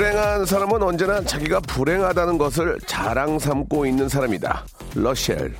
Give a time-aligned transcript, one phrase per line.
[0.00, 4.64] 불행한 사람은 언제나 자기가 불행하다는 것을 자랑 삼고 있는 사람이다
[4.94, 5.52] 러셀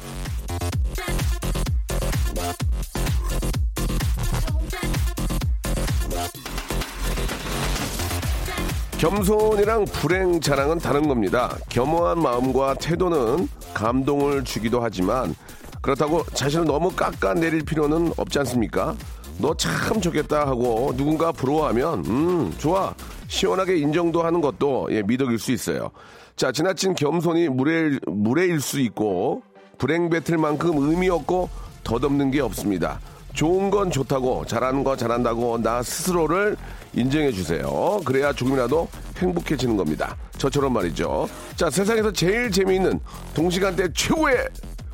[8.97, 11.55] 겸손이랑 불행 자랑은 다른 겁니다.
[11.69, 15.35] 겸허한 마음과 태도는 감동을 주기도 하지만
[15.83, 18.95] 그렇다고 자신을 너무 깎아내릴 필요는 없지 않습니까?
[19.41, 22.95] 너 참 좋겠다 하고 누군가 부러워하면 음 좋아
[23.29, 25.91] 시원하게 인정도 하는 것도 예, 미덕일 수 있어요.
[26.37, 29.43] 자 지나친 겸손이 무례, 무례일 수 있고
[29.79, 31.49] 불행 뱉을 만큼 의미 없고
[31.85, 33.01] 덧없는 게 없습니다.
[33.35, 36.57] 좋은 건 좋다고 잘하는 거 잘한다고 나 스스로를
[36.93, 38.01] 인정해 주세요.
[38.05, 38.89] 그래야 조금이라도
[39.19, 40.17] 행복해지는 겁니다.
[40.39, 41.29] 저처럼 말이죠.
[41.55, 42.99] 자 세상에서 제일 재미있는
[43.35, 44.49] 동시간대 최고의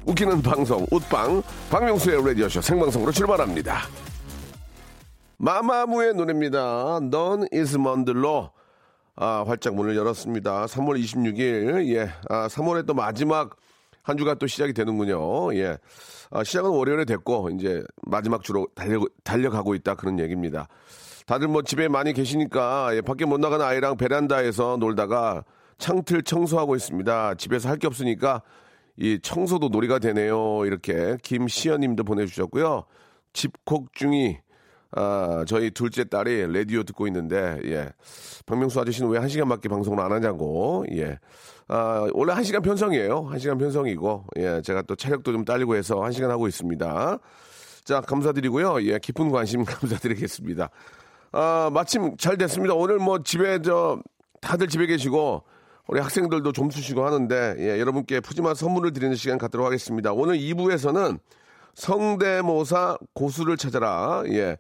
[0.05, 3.83] 웃기는 방송 웃방 박명수의 라디오쇼 생방송으로 출발합니다.
[5.39, 7.01] 마마무의 노래입니다.
[7.11, 8.51] 넌 is 먼들로
[9.17, 10.67] 아, 활짝 문을 열었습니다.
[10.67, 13.57] 3월 26일 예, 아, 3월의 또 마지막
[14.03, 15.55] 한 주가 또 시작이 되는군요.
[15.55, 15.79] 예.
[16.31, 20.69] 아, 시작은 월요일에 됐고, 이제 마지막 주로 달려, 달려가고 있다 그런 얘기입니다.
[21.27, 25.45] 다들 뭐 집에 많이 계시니까, 예, 밖에 못 나가는 아이랑 베란다에서 놀다가
[25.79, 27.35] 창틀 청소하고 있습니다.
[27.35, 28.43] 집에서 할 게 없으니까
[28.97, 30.65] 이 청소도 놀이가 되네요.
[30.67, 32.85] 이렇게 김시연 님도 보내주셨고요.
[33.33, 34.39] 집콕 중이
[34.99, 37.91] 아, 저희 둘째 딸이 라디오 듣고 있는데, 예.
[38.47, 41.19] 박명수 아저씨는 왜 한 시간밖에 방송을 안 하냐고, 예.
[41.69, 43.27] 아, 원래 한 시간 편성이에요.
[43.29, 44.63] 한 시간 편성이고, 예.
[44.63, 47.19] 제가 또 체력도 좀 딸리고 해서 한 시간 하고 있습니다.
[47.85, 48.83] 자, 감사드리고요.
[48.85, 48.99] 예.
[48.99, 50.71] 깊은 관심 감사드리겠습니다.
[51.33, 52.73] 아, 마침 잘 됐습니다.
[52.75, 54.01] 오늘 뭐 집에 저,
[54.41, 55.43] 다들 집에 계시고,
[55.89, 57.79] 우리 학생들도 좀 쓰시고 하는데, 예.
[57.79, 60.15] 여러분께 푸짐한 선물을 드리는 시간 갖도록 하겠습니다.
[60.15, 61.19] 오늘 2부에서는
[61.75, 64.23] 성대모사 고수를 찾아라.
[64.29, 64.57] 예.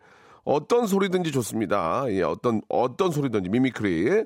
[0.46, 2.04] 어떤 소리든지 좋습니다.
[2.10, 4.24] 예, 어떤, 어떤 소리든지, mimicry.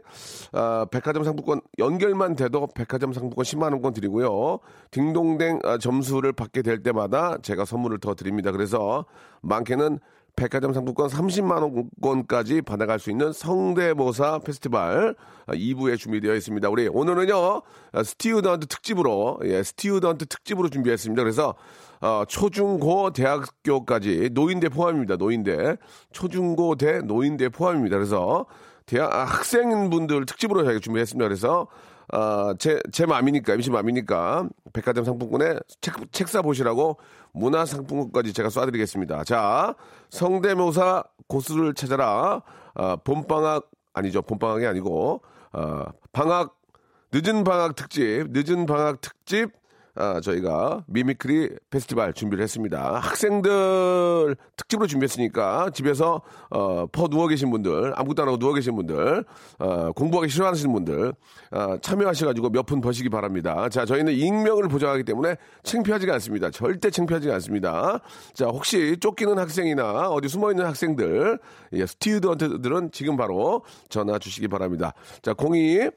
[0.53, 4.59] 아, 백화점 상품권 연결만 돼도 백화점 상품권 10만원권 드리고요.
[4.91, 8.53] 딩동댕 아, 점수를 받게 될 때마다 제가 선물을 더 드립니다.
[8.53, 9.07] 그래서
[9.41, 9.99] 많게는
[10.37, 15.15] 백화점 상품권 30만 원권까지 받아갈 수 있는 성대모사 페스티벌
[15.49, 16.69] 2부에 준비되어 있습니다.
[16.69, 17.63] 우리 오늘은요
[18.05, 21.23] student 특집으로 예, student 특집으로 준비했습니다.
[21.23, 21.55] 그래서
[22.01, 25.17] 어, 초중고 대학교까지 노인대 포함입니다.
[25.17, 25.77] 노인대
[26.13, 27.97] 초중고 대 노인대 포함입니다.
[27.97, 28.47] 그래서
[28.87, 31.25] 대학 아, 학생분들 특집으로 준비했습니다.
[31.25, 31.69] 그래서
[32.13, 36.99] 어, 제, 제 맘이니까, MC 맘이니까, 백화점 상품권에 책, 책사 보시라고
[37.33, 39.25] 문화 상품권까지 제가 쏴드리겠습니다.
[39.25, 39.75] 자,
[40.11, 42.43] 성대모사 고수를 찾아라.
[42.75, 44.23] 어, 봄방학, 아니죠.
[44.23, 45.23] 봄방학이 아니고,
[45.53, 46.57] 어, 방학,
[47.13, 49.51] 늦은 방학 특집, 늦은 방학 특집,
[50.01, 53.01] 아, 저희가 mimicry 페스티벌 준비를 했습니다.
[53.01, 59.25] 학생들 특집으로 준비했으니까 집에서 어, 퍼 누워 계신 분들, 아무것도 안 하고 누워 계신 분들,
[59.59, 61.13] 어, 공부하기 싫어하시는 분들
[61.51, 63.69] 어, 참여하셔가지고 몇 푼 버시기 바랍니다.
[63.69, 66.51] 자, 저희는 익명을 보장하기 때문에 창피하지가 않습니다.
[66.51, 68.01] 절대 창피하지가 않습니다.
[68.33, 71.39] 자, 혹시 쫓기는 학생이나 어디 숨어 있는 학생들,
[71.75, 74.95] 예, student들은 지금 바로 전화 주시기 바랍니다.
[75.21, 75.91] 자, 02,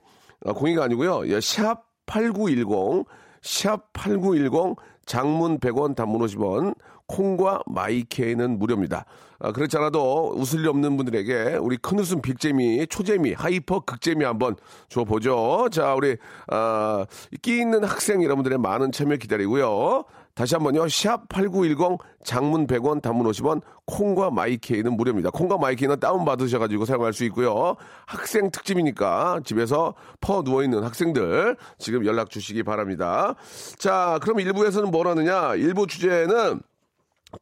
[0.45, 1.25] 아, 02가 아니고요.
[1.27, 3.05] 예, 샵 8910
[3.43, 6.75] 샵8910 장문 100원 단문 50원
[7.07, 9.05] 콩과 마이케이는 무료입니다.
[9.39, 14.55] 아, 그렇지 않아도 웃을 일 없는 분들에게 우리 큰 웃음 빅재미 초재미 hyper 극재미 한번
[14.87, 15.67] 줘보죠.
[15.71, 16.15] 자 우리
[16.47, 17.05] 아,
[17.41, 20.05] 끼 있는 학생 여러분들의 많은 참여 기다리고요.
[20.35, 20.87] 다시 한번요.
[20.89, 25.29] 샵 8910 장문 100원 단문 50원 콩과 마이케이는 무료입니다.
[25.29, 27.75] 콩과 마이케이는 다운 받으셔 가지고 사용할 수 있고요.
[28.07, 33.35] 학생 특집이니까 집에서 퍼 누워 있는 학생들 지금 연락 주시기 바랍니다.
[33.77, 36.61] 자 그럼 1부에서는 뭘 하느냐 1부 주제는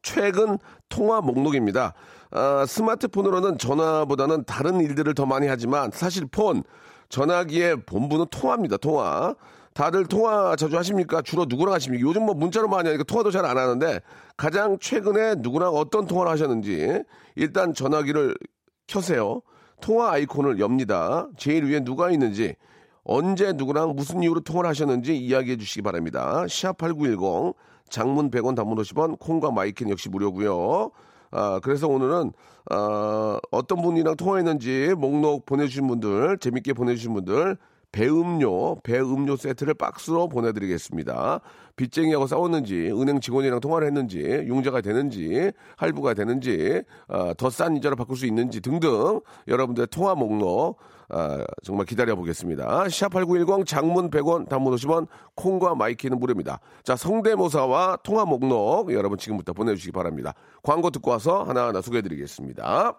[0.02, 0.58] 최근
[0.88, 1.94] 통화 목록입니다.
[2.30, 6.62] 아, 스마트폰으로는 전화보다는 다른 일들을 더 많이 하지만 사실 폰,
[7.10, 8.78] 전화기의 본부는 통화입니다.
[8.78, 9.34] 통화.
[9.74, 11.22] 다들 통화 자주 하십니까?
[11.22, 12.06] 주로 누구랑 하십니까?
[12.06, 14.00] 요즘 뭐 문자로 많이 하니까 통화도 잘 안 하는데
[14.36, 17.02] 가장 최근에 누구랑 어떤 통화를 하셨는지
[17.34, 18.34] 일단 전화기를
[18.86, 19.42] 켜세요.
[19.80, 21.28] 통화 아이콘을 엽니다.
[21.36, 22.54] 제일 위에 누가 있는지
[23.04, 26.44] 언제 누구랑 무슨 이유로 통화를 하셨는지 이야기해 주시기 바랍니다.
[26.46, 27.54] 샵8910
[27.90, 30.90] 장문 100원 단문 50원 콩과 마이킹 역시 무료고요.
[31.32, 32.32] 아, 그래서 오늘은
[32.70, 37.56] 어, 어떤 분이랑 통화했는지 목록 보내주신 분들, 재밌게 보내주신 분들
[37.92, 41.40] 배음료, 배음료 세트를 박스로 보내드리겠습니다.
[41.76, 48.26] 빚쟁이하고 싸웠는지, 은행 직원이랑 통화를 했는지, 융자가 되는지, 할부가 되는지, 어, 더싼 이자로 바꿀 수
[48.26, 50.78] 있는지 등등 여러분들의 통화 목록
[51.14, 52.84] 아, 정말 기다려 보겠습니다.
[52.84, 56.58] 샵8910 장문 100원, 단문 50원, 콩과 마이케이는 무료입니다.
[56.84, 60.32] 자, 성대모사와 통화 목록 여러분 지금부터 보내주시기 바랍니다.
[60.62, 62.98] 광고 듣고 와서 하나하나 소개해 드리겠습니다.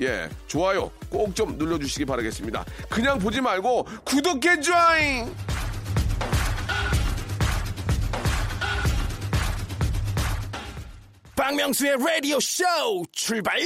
[0.00, 2.64] 예, 좋아요 꼭 좀 눌러주시기 바라겠습니다.
[2.88, 5.32] 그냥 보지 말고 구독해 줘잉!
[11.36, 12.64] 박명수의 라디오 쇼
[13.12, 13.56] 출발!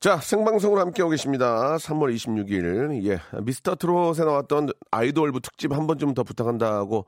[0.00, 1.76] 자, 생방송으로 함께하고 계십니다.
[1.78, 3.04] 3월 26일.
[3.08, 3.18] 예.
[3.42, 7.06] 미스터 트롯에 나왔던 아이돌부 특집 한번좀더 부탁한다고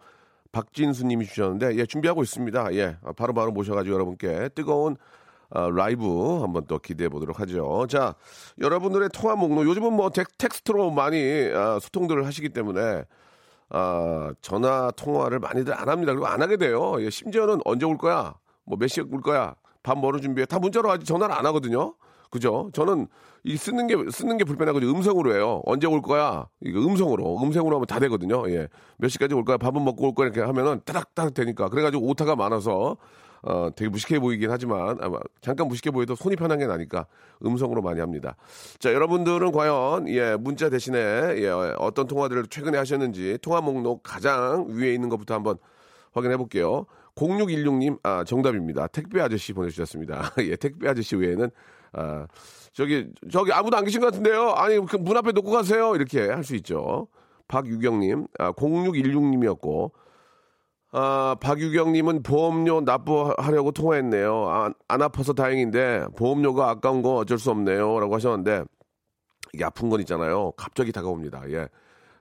[0.50, 2.74] 박진수 님이 주셨는데, 예, 준비하고 있습니다.
[2.74, 2.96] 예.
[3.02, 4.96] 바로바로 바로 모셔가지고 여러분께 뜨거운
[5.50, 7.86] 어, 라이브 한번 또 기대해 보도록 하죠.
[7.88, 8.14] 자,
[8.60, 11.18] 여러분들의 통화 목록, 요즘은 뭐 텍, 텍스트로 많이
[11.54, 13.04] 아, 소통들을 하시기 때문에,
[13.70, 16.12] 아, 전화 통화를 많이들 안 합니다.
[16.12, 16.96] 그리고 안 하게 돼요.
[17.00, 18.34] 예, 심지어는 언제 올 거야?
[18.64, 19.54] 뭐 몇 시에 올 거야?
[19.82, 20.46] 밥 뭐로 준비해?
[20.46, 21.94] 다 문자로 하지 전화를 안 하거든요.
[22.30, 22.70] 그죠?
[22.72, 23.08] 저는
[23.42, 24.92] 이 쓰는 게 쓰는 게 불편하거든요.
[24.92, 25.62] 음성으로 해요.
[25.66, 26.46] 언제 올 거야?
[26.60, 28.48] 이거 음성으로 음성으로 하면 다 되거든요.
[28.50, 28.68] 예,
[28.98, 29.56] 몇 시까지 올 거야?
[29.56, 30.26] 밥은 먹고 올 거야?
[30.28, 32.96] 이렇게 하면은 따닥따닥 되니까 그래가지고 오타가 많아서
[33.42, 37.06] 어 되게 무식해 보이긴 하지만 아마 잠깐 무식해 보여도 손이 편한 게 나니까
[37.44, 38.36] 음성으로 많이 합니다.
[38.78, 41.48] 자, 여러분들은 과연 예 문자 대신에 예
[41.78, 45.56] 어떤 통화들을 최근에 하셨는지 통화 목록 가장 위에 있는 것부터 한번
[46.12, 46.86] 확인해 볼게요.
[47.16, 48.86] 0616님, 아, 정답입니다.
[48.88, 50.32] 택배 아저씨 보내주셨습니다.
[50.40, 51.50] 예, 택배 아저씨 외에는
[51.92, 52.26] 아,
[52.72, 54.50] 저기, 저기 아무도 안 계신 것 같은데요?
[54.52, 55.94] 아니, 그 문 앞에 놓고 가세요.
[55.96, 57.08] 이렇게 할 수 있죠.
[57.48, 59.90] 박유경님, 아, 0616님이었고,
[60.92, 64.48] 아, 박유경님은 보험료 납부하려고 통화했네요.
[64.48, 68.00] 아, 안 아파서 다행인데, 보험료가 아까운 거 어쩔 수 없네요.
[68.00, 68.64] 라고 하셨는데,
[69.54, 70.52] 이게 아픈 건 있잖아요.
[70.56, 71.48] 갑자기 다가옵니다.
[71.52, 71.68] 예.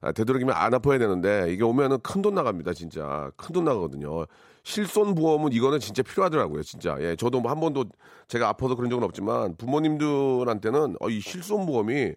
[0.01, 2.73] 아, 되도록이면 안 아파야 되는데, 이게 오면은 큰 돈 나갑니다.
[2.73, 3.31] 진짜.
[3.37, 4.25] 큰 돈 나가거든요.
[4.63, 6.95] 실손 보험은 이거는 진짜 필요하더라고요, 진짜.
[6.99, 7.85] 예, 저도 뭐 한 번도
[8.27, 12.13] 제가 아파서 그런 적은 없지만 부모님들한테는 어, 이 실손 보험이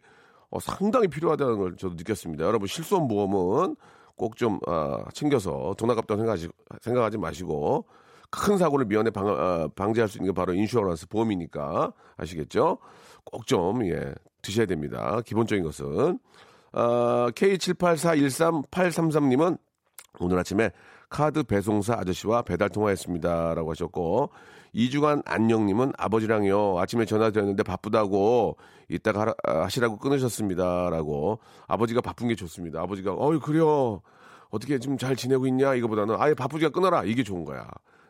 [0.50, 2.44] 어, 상당히 필요하다는 걸 저도 느꼈습니다.
[2.44, 3.76] 여러분 실손 보험은
[4.22, 6.48] 꼭좀 아, 챙겨서 돈 아깝다고 생각하시,
[6.80, 7.86] 생각하지 마시고
[8.30, 12.78] 큰 사고를 미연에 방, 아, 방지할 수 있는 게 바로 인슈어런스 보험이니까 아시겠죠?
[13.24, 15.20] 꼭 좀 예, 드셔야 됩니다.
[15.26, 16.20] 기본적인 것은
[16.72, 19.58] 아, K78413833님은
[20.20, 20.70] 오늘 아침에
[21.08, 24.30] 카드 배송사 아저씨와 배달 통화했습니다라고 하셨고
[24.74, 26.78] 이주간 안녕님은 아버지랑요.
[26.80, 28.56] 아침에 전화드렸는데 바쁘다고
[28.88, 31.40] 이따가 아, 하시라고 끊으셨습니다라고.
[31.68, 32.80] 아버지가 바쁜 게 좋습니다.
[32.80, 34.00] 아버지가 어이 그래요.
[34.50, 35.74] 어떻게 좀잘 지내고 있냐?
[35.74, 37.04] 이거보다는 아예 바쁘지가 끊어라.
[37.04, 37.68] 이게 좋은 거야.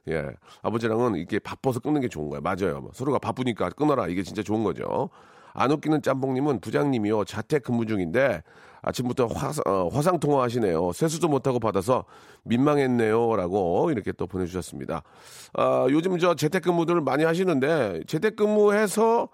[0.09, 0.31] 예.
[0.63, 2.41] 아버지랑은 이게 바빠서 끊는 게 좋은 거야.
[2.41, 2.91] 맞아요.
[2.95, 4.07] 서로가 바쁘니까 끊어라.
[4.07, 5.11] 이게 진짜 좋은 거죠.
[5.55, 8.43] 안 웃기는 짬뽕님은 부장님이요 자택 근무 중인데
[8.83, 10.93] 아침부터 화상, 어, 화상 통화하시네요.
[10.93, 12.05] 세수도 못하고 받아서
[12.43, 15.03] 민망했네요 라고 이렇게 또 보내주셨습니다.
[15.55, 19.29] 아, 요즘 저 재택근무들을 많이 하시는데 재택근무해서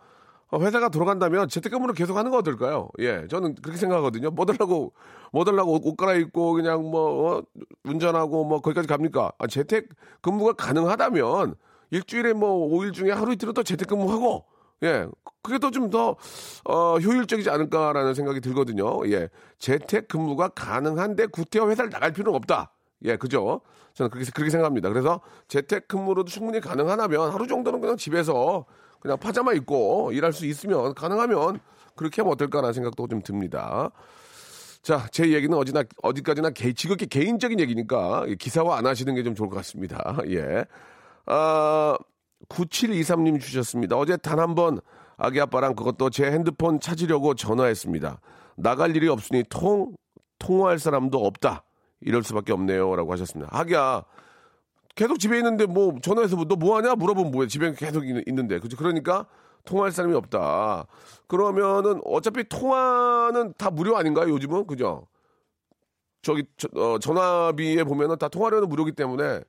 [0.55, 2.89] 회사가 돌아간다면 재택근무를 계속 하는 거 어떨까요?
[3.01, 4.31] 예, 저는 그렇게 생각하거든요.
[4.31, 4.93] 뭐 달라고,
[5.33, 7.43] 뭐 달라고 옷 갈아입고 그냥 뭐, 어,
[7.85, 9.33] 운전하고 뭐 거기까지 갑니까?
[9.39, 11.55] 아, 재택근무가 가능하다면
[11.91, 14.45] 일주일에 뭐 5일 중에 하루 이틀은 또 재택근무하고
[14.85, 15.07] 예,
[15.43, 16.17] 그게 더 좀 더,
[16.65, 19.01] 어, 효율적이지 않을까라는 생각이 들거든요.
[19.11, 22.71] 예, 재택 근무가 가능한데 구태여 회사를 나갈 필요는 없다.
[23.05, 23.61] 예, 그죠?
[23.95, 24.89] 저는 그렇게, 그렇게 생각합니다.
[24.89, 28.65] 그래서 재택 근무로도 충분히 가능하다면 하루 정도는 그냥 집에서
[29.01, 31.61] 그냥 파자마 입고 일할 수 있으면 가능하면
[31.97, 33.91] 그렇게 하면 어떨까라는 생각도 좀 듭니다.
[34.83, 39.49] 자, 제 얘기는 어디나, 어디까지나 개, 지극히 개인적인 얘기니까 기사화 안 하시는 게 좀 좋을
[39.49, 40.17] 것 같습니다.
[40.29, 40.65] 예.
[41.27, 41.97] 아,
[42.49, 43.97] 9723님 주셨습니다.
[43.97, 44.81] 어제 단 한 번
[45.17, 48.21] 아기 아빠랑 그것도 제 핸드폰 찾으려고 전화했습니다.
[48.57, 49.95] 나갈 일이 없으니 통,
[50.39, 51.65] 통화할 사람도 없다.
[52.01, 52.95] 이럴 수밖에 없네요.
[52.95, 53.51] 라고 하셨습니다.
[53.57, 54.05] 하기야,
[54.95, 56.95] 계속 집에 있는데 뭐 전화해서 너 뭐 하냐?
[56.95, 57.49] 물어보면 뭐해.
[57.49, 58.61] 집에 계속 있는데.
[58.61, 58.77] 그죠?
[58.77, 59.27] 그러니까
[59.65, 60.87] 통화할 사람이 없다.
[61.27, 64.31] 그러면은 어차피 통화는 다 무료 아닌가요?
[64.31, 64.67] 요즘은?
[64.69, 65.07] 그죠?
[66.23, 69.41] 저기, 저, 어, 전화비에 보면은 다 통화료는 무료기 때문에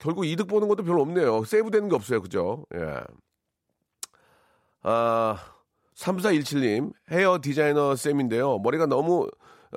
[0.00, 1.44] 결국 이득 보는 것도 별로 없네요.
[1.44, 2.22] 세이브 되는 게 없어요.
[2.22, 2.64] 그죠?
[2.74, 3.00] 예.
[4.82, 5.36] 아,
[5.94, 8.58] 3417님, 헤어 디자이너 쌤인데요.
[8.60, 9.28] 머리가 너무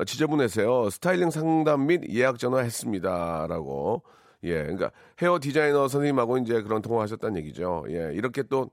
[0.06, 0.90] 지저분해서요.
[0.90, 3.46] 스타일링 상담 및 예약 전화 했습니다.
[3.48, 4.02] 라고.
[4.44, 7.86] 예, 그러니까 헤어 디자이너 선생님하고 이제 그런 통화하셨다는 얘기죠.
[7.90, 8.72] 예, 이렇게 또,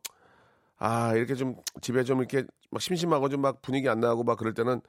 [0.78, 4.54] 아, 이렇게 좀 집에 좀 이렇게 막 심심하고 좀 막 분위기 안 나고 막 그럴
[4.54, 4.80] 때는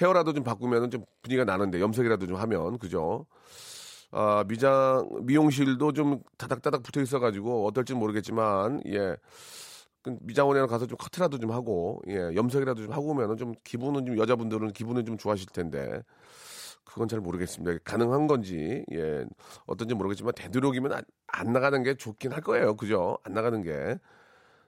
[0.00, 3.26] 헤어라도 좀 바꾸면은 좀 분위기가 나는데 염색이라도 좀 하면, 그죠?
[4.12, 9.16] 아, 미장, 미용실도 좀 다닥다닥 붙어 있어가지고 어떨지 모르겠지만, 예.
[10.02, 14.18] 그 미장원에 가서 좀 커트라도 좀 하고, 예, 염색이라도 좀 하고 오면은 좀 기분은 좀
[14.18, 16.02] 여자분들은 기분은 좀 좋아하실 텐데,
[16.84, 17.78] 그건 잘 모르겠습니다.
[17.84, 19.24] 가능한 건지, 예,
[19.66, 22.76] 어떤지 모르겠지만, 되도록이면 안, 안 나가는 게 좋긴 할 거예요.
[22.76, 23.18] 그죠?
[23.24, 23.98] 안 나가는 게.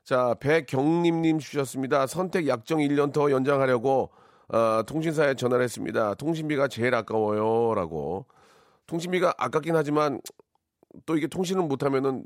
[0.05, 2.07] 자, 백경림님 주셨습니다.
[2.07, 4.11] 선택 약정 1년 더 연장하려고,
[4.49, 6.15] 어, 통신사에 전화를 했습니다.
[6.15, 7.75] 통신비가 제일 아까워요.
[7.75, 8.27] 라고.
[8.97, 10.21] 통신비가 아깝긴 하지만,
[11.07, 12.25] 또 이게 통신을 못하면은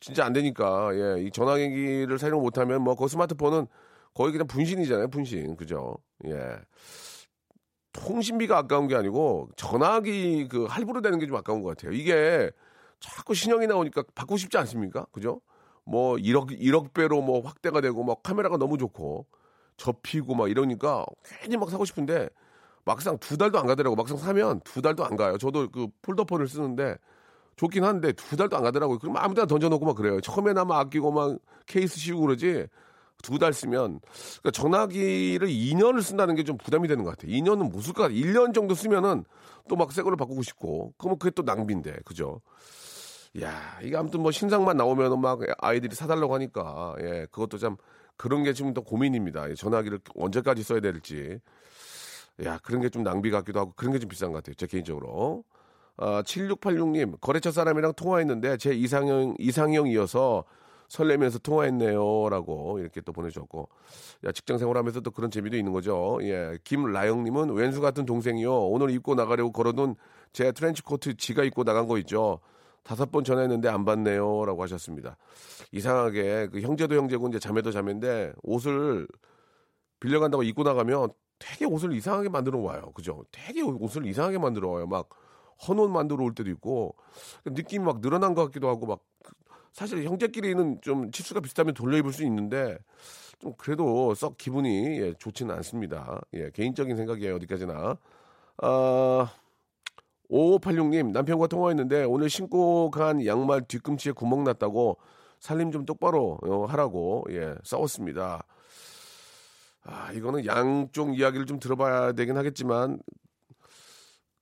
[0.00, 3.66] 진짜 안 되니까, 예, 이 전화기를 사용 못하면 뭐, 그 스마트폰은
[4.14, 5.08] 거의 그냥 분신이잖아요.
[5.08, 5.56] 분신.
[5.56, 5.98] 그죠?
[6.26, 6.56] 예.
[7.92, 11.92] 통신비가 아까운 게 아니고 전화기 그 할부로 되는 게 좀 아까운 것 같아요.
[11.92, 12.50] 이게
[13.00, 15.06] 자꾸 신형이 나오니까 받고 싶지 않습니까?
[15.12, 15.40] 그죠?
[15.84, 19.26] 뭐 1억 1억 배로 뭐 확대가 되고 막 카메라가 너무 좋고
[19.76, 22.28] 접히고 막 이러니까 괜히 막 사고 싶은데
[22.84, 23.96] 막상 두 달도 안 가더라고.
[23.96, 25.36] 막상 사면 두 달도 안 가요.
[25.38, 26.96] 저도 그 폴더폰을 쓰는데
[27.56, 28.98] 좋긴 한데 두 달도 안 가더라고요.
[28.98, 30.20] 그럼 아무 데나 던져놓고 막 그래요.
[30.20, 32.66] 처음에는 아마 아끼고 막 케이스 씌우고 그러지
[33.22, 34.00] 두 달 쓰면
[34.40, 37.32] 그러니까 전화기를 2년을 쓴다는 게 좀 부담이 되는 것 같아요.
[37.32, 38.16] 2년은 못 쓸 것 같아요.
[38.18, 39.24] 1년 정도 쓰면은
[39.68, 42.40] 또 막 새 거를 바꾸고 싶고 그러면 그게 또 낭비인데 그죠?
[43.42, 47.76] 야 이게 아무튼 뭐 신상만 나오면은 막 아이들이 사달라고 하니까 예 그것도 참
[48.16, 49.48] 그런 게 지금 더 고민입니다.
[49.48, 51.38] 이 전화기를 언제까지 써야 될지.
[52.44, 54.54] 야, 그런 게 좀 낭비 같기도 하고 그런 게 좀 비싼 것 같아요.
[54.54, 55.44] 제 개인적으로.
[55.96, 60.44] 아, 7686님, 거래처 사람이랑 통화했는데 제 이상형, 이상형이어서
[60.88, 62.28] 설레면서 통화했네요.
[62.30, 63.68] 라고 이렇게 또 보내주셨고.
[64.26, 66.18] 야, 직장 생활하면서 또 그런 재미도 있는 거죠.
[66.22, 66.56] 예.
[66.64, 68.68] 김라영님은 왼수 같은 동생이요.
[68.68, 69.96] 오늘 입고 나가려고 걸어둔
[70.32, 72.40] 제 트렌치 코트 지가 입고 나간 거 있죠.
[72.84, 74.46] 다섯 번 전화했는데 안 받네요.
[74.46, 75.18] 라고 하셨습니다.
[75.72, 79.06] 이상하게 그 형제도 형제고 이제 자매도 자매인데 옷을
[80.00, 82.90] 빌려간다고 입고 나가면 되게 옷을 이상하게 만들어 와요.
[82.94, 83.24] 그죠?
[83.30, 84.86] 되게 옷을 이상하게 만들어 와요.
[84.86, 85.08] 막
[85.66, 86.94] 헌옷 만들어 올 때도 있고
[87.44, 89.00] 느낌이 막 늘어난 것 같기도 하고 막
[89.72, 92.78] 사실 형제끼리는 좀 치수가 비슷하면 돌려 입을 수 있는데
[93.38, 96.20] 좀 그래도 썩 기분이 예, 좋지는 않습니다.
[96.34, 97.36] 예, 개인적인 생각이에요.
[97.36, 97.96] 어디까지나.
[98.60, 99.32] 아,
[100.30, 104.98] 5586님, 남편과 통화했는데 오늘 신고 간 양말 뒤꿈치에 구멍 났다고
[105.38, 108.44] 살림 좀 똑바로 어, 하라고 예, 싸웠습니다.
[109.90, 113.00] 아, 이거는 양쪽 이야기를 좀 들어봐야 되긴 하겠지만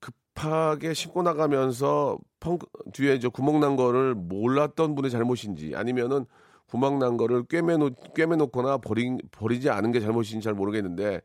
[0.00, 2.58] 급하게 신고 나가면서 펑
[2.92, 6.26] 뒤에 저 구멍 난 거를 몰랐던 분의 잘못인지 아니면은
[6.66, 11.20] 구멍 난 거를 꿰매놓 꿰매놓거나 버리 버리지 않은 게 잘못인지 잘 모르겠는데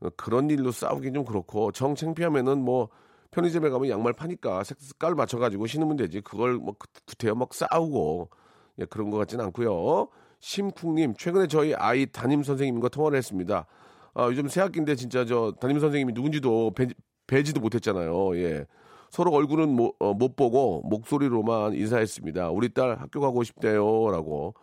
[0.00, 2.90] 어, 그런 일로 싸우긴 좀 그렇고 정 창피하면은 뭐
[3.32, 6.76] 편의점에 가면 양말 파니까 색깔 맞춰가지고 신으면 되지 그걸 뭐
[7.06, 8.30] 구태여 막 싸우고
[8.78, 10.08] 예, 그런 것 같지는 않고요.
[10.44, 13.66] 심쿵님 최근에 저희 아이 담임 선생님과 통화를 했습니다.
[14.12, 16.88] 아, 요즘 새학기인데 진짜 저 담임 선생님이 누군지도 배,
[17.26, 18.36] 배지도 못했잖아요.
[18.36, 18.66] 예.
[19.10, 22.50] 서로 얼굴은 못, 어, 못 보고 목소리로만 인사했습니다.
[22.50, 24.54] 우리 딸 학교 가고 싶대요 라고.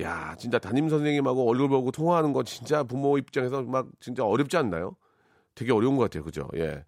[0.00, 4.96] 야, 진짜 담임 선생님하고 얼굴 보고 통화하는 거 진짜 부모 입장에서 막 진짜 어렵지 않나요?
[5.54, 6.24] 되게 어려운 것 같아요.
[6.24, 6.48] 그죠?
[6.56, 6.84] 예.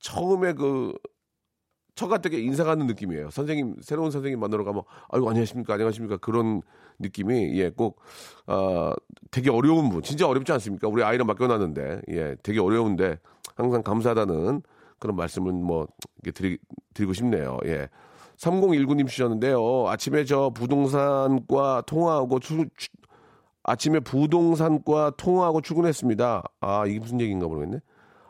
[0.00, 0.92] 처음에 그
[1.96, 3.30] 처갓되게 인사하는 느낌이에요.
[3.30, 6.62] 선생님 새로운 선생님 만나러 가면 아이고 안녕하십니까 안녕하십니까 그런
[6.98, 7.98] 느낌이 예꼭
[8.46, 8.92] 어,
[9.30, 10.88] 되게 어려운 분 진짜 어렵지 않습니까?
[10.88, 13.18] 우리 아이를 맡겨놨는데 예 되게 어려운데
[13.56, 14.62] 항상 감사하다는
[14.98, 15.88] 그런 말씀을 뭐
[16.34, 16.58] 드리,
[16.94, 17.58] 드리고 싶네요.
[17.64, 17.88] 예.
[18.36, 19.88] 3019님 주셨는데요.
[19.88, 22.90] 아침에 저 부동산과 통화하고 출, 출,
[23.62, 26.42] 아침에 부동산과 통화하고 출근했습니다.
[26.60, 27.80] 아 이게 무슨 얘기인가 모르겠네.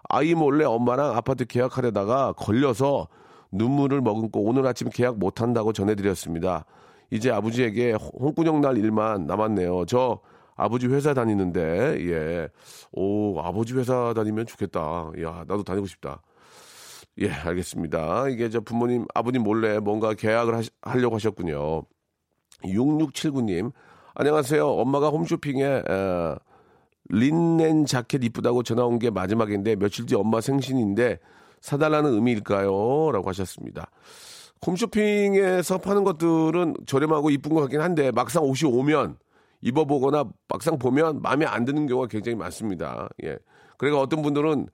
[0.09, 3.09] 아이 몰래 엄마랑 아파트 계약하려다가 걸려서
[3.57, 6.65] 눈물을 머금고 오늘 아침 계약 못한다고 전해드렸습니다.
[7.11, 9.87] 이제 아버지에게 홍군형 날 일만 남았네요.
[9.87, 10.21] 저
[10.57, 11.61] 아버지 회사 다니는데,
[12.11, 12.49] 예.
[12.93, 15.11] 오, 아버지 회사 다니면 좋겠다.
[15.23, 16.23] 야, 나도 다니고 싶다.
[17.19, 18.29] 예, 알겠습니다.
[18.29, 21.83] 이게 저 부모님, 아버님 몰래 뭔가 계약을 하시, 하려고 하셨군요.
[22.65, 23.73] 6679님,
[24.15, 24.67] 안녕하세요.
[24.67, 26.35] 엄마가 홈쇼핑에, 에,
[27.09, 31.19] 린넨 자켓 이쁘다고 전화 온 게 마지막인데, 며칠 뒤 엄마 생신인데,
[31.67, 33.11] 사달라는 의미일까요?
[33.13, 33.91] 라고 하셨습니다.
[34.65, 39.19] 홈쇼핑에서 파는 것들은 저렴하고 이쁜 것 같긴 한데 막상 옷이 오면
[39.63, 43.09] 입어보거나 막상 보면 마음에 안 드는 경우가 굉장히 많습니다.
[43.25, 43.37] 예.
[43.79, 44.69] 그러니까 어떤 분들은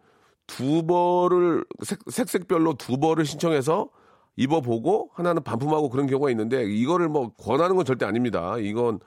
[0.47, 3.89] 두 벌을 색, 색색별로 두 벌을 신청해서
[4.37, 8.59] 입어보고 하나는 반품하고 그런 경우가 있는데 이거를 뭐 권하는 건 절대 아닙니다.
[8.59, 9.01] 이건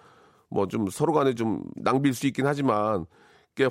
[0.50, 3.06] 뭐 좀 서로 간에 좀 낭비일 수 있긴 하지만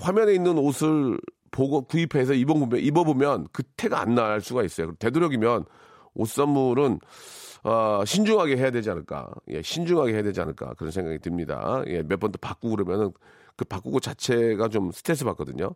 [0.00, 1.18] 화면에 있는 옷을
[1.54, 4.92] 보고 구입해서 입어보면, 입어보면 그 태가 안 날 수가 있어요.
[4.98, 5.64] 되도록이면
[6.14, 6.98] 옷 선물은
[7.62, 9.30] 어, 신중하게 해야 되지 않을까.
[9.48, 10.74] 예, 신중하게 해야 되지 않을까.
[10.74, 11.82] 그런 생각이 듭니다.
[11.86, 13.12] 예, 몇번더 바꾸고 그러면은
[13.56, 15.70] 그 바꾸고 자체가 좀 스트레스 받거든요.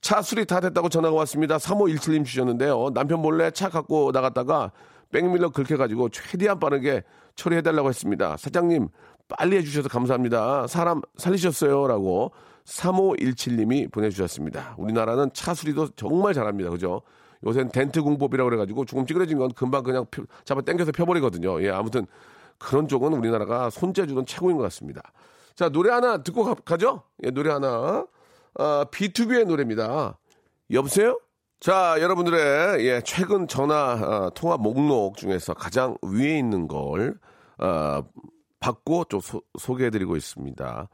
[0.00, 1.56] 차 수리 다 됐다고 전화가 왔습니다.
[1.56, 2.90] 3517님 주셨는데요.
[2.94, 4.72] 남편 몰래 차 갖고 나갔다가
[5.10, 7.02] 백밀러 긁혀가지고 최대한 빠르게
[7.36, 8.36] 처리해달라고 했습니다.
[8.36, 8.88] 사장님,
[9.28, 10.66] 빨리 해주셔서 감사합니다.
[10.66, 11.86] 사람 살리셨어요.
[11.86, 12.32] 라고
[12.64, 14.74] 3517님이 보내주셨습니다.
[14.78, 16.70] 우리나라는 차 수리도 정말 잘합니다.
[16.70, 17.02] 그죠?
[17.44, 21.62] 요새는 덴트 공법이라고 그래가지고 조금 찌그러진 건 금방 그냥 펴- 잡아 당겨서 펴버리거든요.
[21.64, 22.06] 예, 아무튼
[22.58, 25.02] 그런 쪽은 우리나라가 손재주는 최고인 것 같습니다.
[25.56, 27.02] 자, 노래 하나 듣고 가, 가죠?
[27.24, 28.06] 예, 노래 하나.
[28.54, 30.18] 아, B2B의 노래입니다.
[30.70, 31.18] 여보세요?
[31.58, 37.18] 자, 여러분들의 예, 최근 전화 아, 통화 목록 중에서 가장 위에 있는 걸
[37.58, 38.02] 아,
[38.60, 40.88] 받고 좀 소, 소개해드리고 있습니다.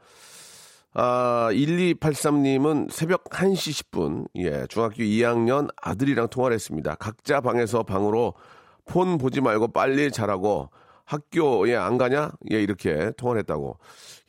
[0.93, 6.95] 아, 1283님은 새벽 1시 10분, 예, 중학교 2학년 아들이랑 통화를 했습니다.
[6.95, 8.33] 각자 방에서 방으로
[8.85, 10.69] 폰 보지 말고 빨리 자라고
[11.05, 12.31] 학교에 안 가냐?
[12.51, 13.77] 예, 이렇게 통화를 했다고.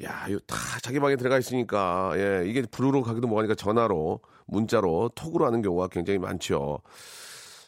[0.05, 5.47] 야, 이거 다 자기 방에 들어가 있으니까, 예, 이게 부르러 가기도 뭐하니까 전화로, 문자로, 톡으로
[5.47, 6.81] 하는 경우가 굉장히 많죠.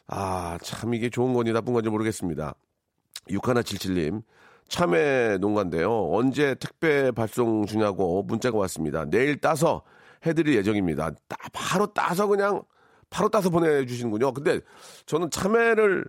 [0.07, 2.55] 아, 참 이게 좋은 건지 나쁜 건지 모르겠습니다.
[3.29, 4.23] 6177님,
[4.73, 6.09] 참외 농가인데요.
[6.11, 9.05] 언제 택배 발송 주냐고 문자가 왔습니다.
[9.05, 9.83] 내일 따서
[10.25, 11.11] 해드릴 예정입니다.
[11.29, 12.63] 따, 바로 따서 그냥
[13.11, 14.33] 바로 따서 보내주시는군요.
[14.33, 14.61] 근데
[15.05, 16.07] 저는 참외를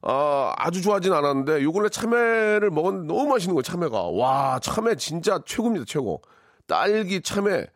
[0.00, 3.62] 아, 아주 좋아하진 않았는데 요 근래 참외를 먹었는데 너무 맛있는 거예요.
[3.62, 4.04] 참외가.
[4.04, 5.84] 와, 참외 진짜 최고입니다.
[5.86, 6.22] 최고.
[6.66, 7.66] 딸기, 참외.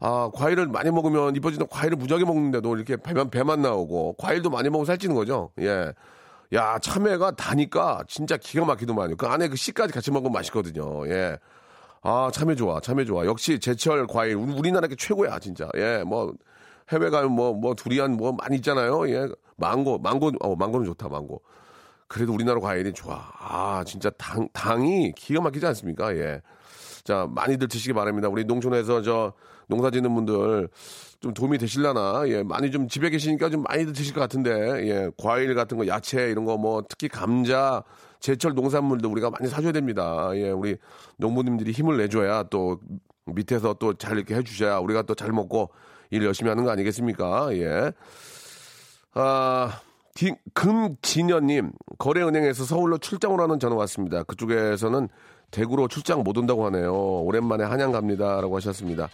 [0.00, 4.86] 아, 과일을 많이 먹으면 이뻐지는 과일을 무지하게 먹는데도 이렇게 배만, 배만 나오고 과일도 많이 먹으면
[4.86, 5.50] 살찌는 거죠.
[5.60, 5.92] 예.
[6.54, 9.16] 야, 참외가 다니까 진짜 기가 막히더만요.
[9.16, 11.06] 그 안에 그 씨까지 같이 먹으면 맛있거든요.
[11.08, 11.38] 예.
[12.02, 13.26] 아, 참외 좋아, 참외 좋아.
[13.26, 14.36] 역시 제철 과일.
[14.36, 15.68] 우리, 우리나라 게 최고야, 진짜.
[15.76, 16.32] 예, 뭐,
[16.90, 19.08] 해외 가면 뭐, 뭐, 두리안 뭐 많이 있잖아요.
[19.10, 19.28] 예.
[19.56, 21.42] 망고, 망고, 어, 망고는 좋다, 망고.
[22.06, 23.30] 그래도 우리나라 과일이 좋아.
[23.38, 26.16] 아, 진짜 당, 당이 기가 막히지 않습니까?
[26.16, 26.40] 예.
[27.04, 28.28] 자, 많이들 드시기 바랍니다.
[28.28, 29.34] 우리 농촌에서 저
[29.68, 30.68] 농사 짓는 분들
[31.20, 32.24] 좀 도움이 되실라나?
[32.28, 34.50] 예, 많이 좀 집에 계시니까 좀 많이들 드실 것 같은데,
[34.88, 37.82] 예, 과일 같은 거, 야채 이런 거 뭐 특히 감자,
[38.20, 40.30] 제철 농산물도 우리가 많이 사줘야 됩니다.
[40.34, 40.76] 예, 우리
[41.18, 42.80] 농부님들이 힘을 내줘야 또
[43.26, 45.70] 밑에서 또 잘 이렇게 해주셔야 우리가 또 잘 먹고
[46.10, 47.54] 일 열심히 하는 거 아니겠습니까?
[47.56, 47.92] 예.
[49.14, 49.80] 아,
[50.14, 54.22] 디- 금진현님, 거래은행에서 서울로 출장을 하는 전화 왔습니다.
[54.24, 55.08] 그쪽에서는
[55.50, 56.94] 대구로 출장 못 온다고 하네요.
[57.22, 59.08] 오랜만에 한양 갑니다 라고 하셨습니다.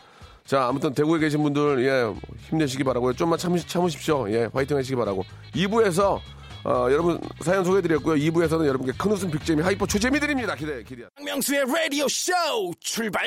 [0.47, 2.15] 자, 아무튼 대구에 계신 분들, 예,
[2.49, 3.15] 힘내시기 바라고요.
[3.15, 4.31] 좀만 참, 참으십시오.
[4.31, 5.25] 예, 화이팅 하시기 바라고.
[5.55, 6.21] 2부에서,
[6.65, 8.17] 어, 여러분 사연 소개해드렸고요.
[8.17, 10.55] 2부에서는 여러분께 큰 웃음 big재미 hyper 초재미 드립니다.
[10.55, 11.05] 기대, 기대.
[11.17, 12.33] 박명수의 라디오 쇼
[12.81, 13.27] 출발!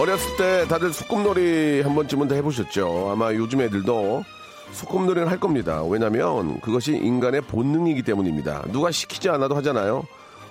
[0.00, 3.10] 어렸을 때 다들 소꿉놀이 한 번쯤은 다 해보셨죠.
[3.10, 4.24] 아마 요즘 애들도
[4.72, 5.84] 소꿉놀이를 할 겁니다.
[5.84, 8.64] 왜냐면 그것이 인간의 본능이기 때문입니다.
[8.72, 10.04] 누가 시키지 않아도 하잖아요.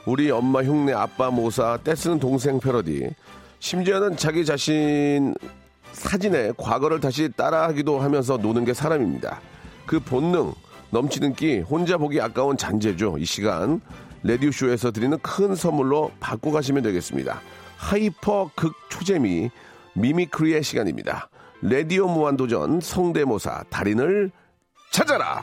[0.05, 3.09] 우리 엄마 흉내, 아빠 모사, 떼쓰는 동생 패러디.
[3.57, 5.33] 심지어는 자기 자신
[5.93, 9.41] 자신의 과거를 다시 따라하기도 하면서 노는 게 사람입니다.
[9.87, 10.53] 그 본능,
[10.91, 13.17] 넘치는 끼, 혼자 보기 아까운 잔재주.
[13.17, 13.81] 이 시간
[14.21, 17.41] 레디오쇼에서 드리는 큰 선물로 받고 가시면 되겠습니다.
[17.79, 19.49] hyper 극 초재미
[19.93, 21.29] mimicry의 시간입니다.
[21.61, 24.31] 레디오 무한도전 성대모사 달인을
[24.91, 25.41] 찾아라.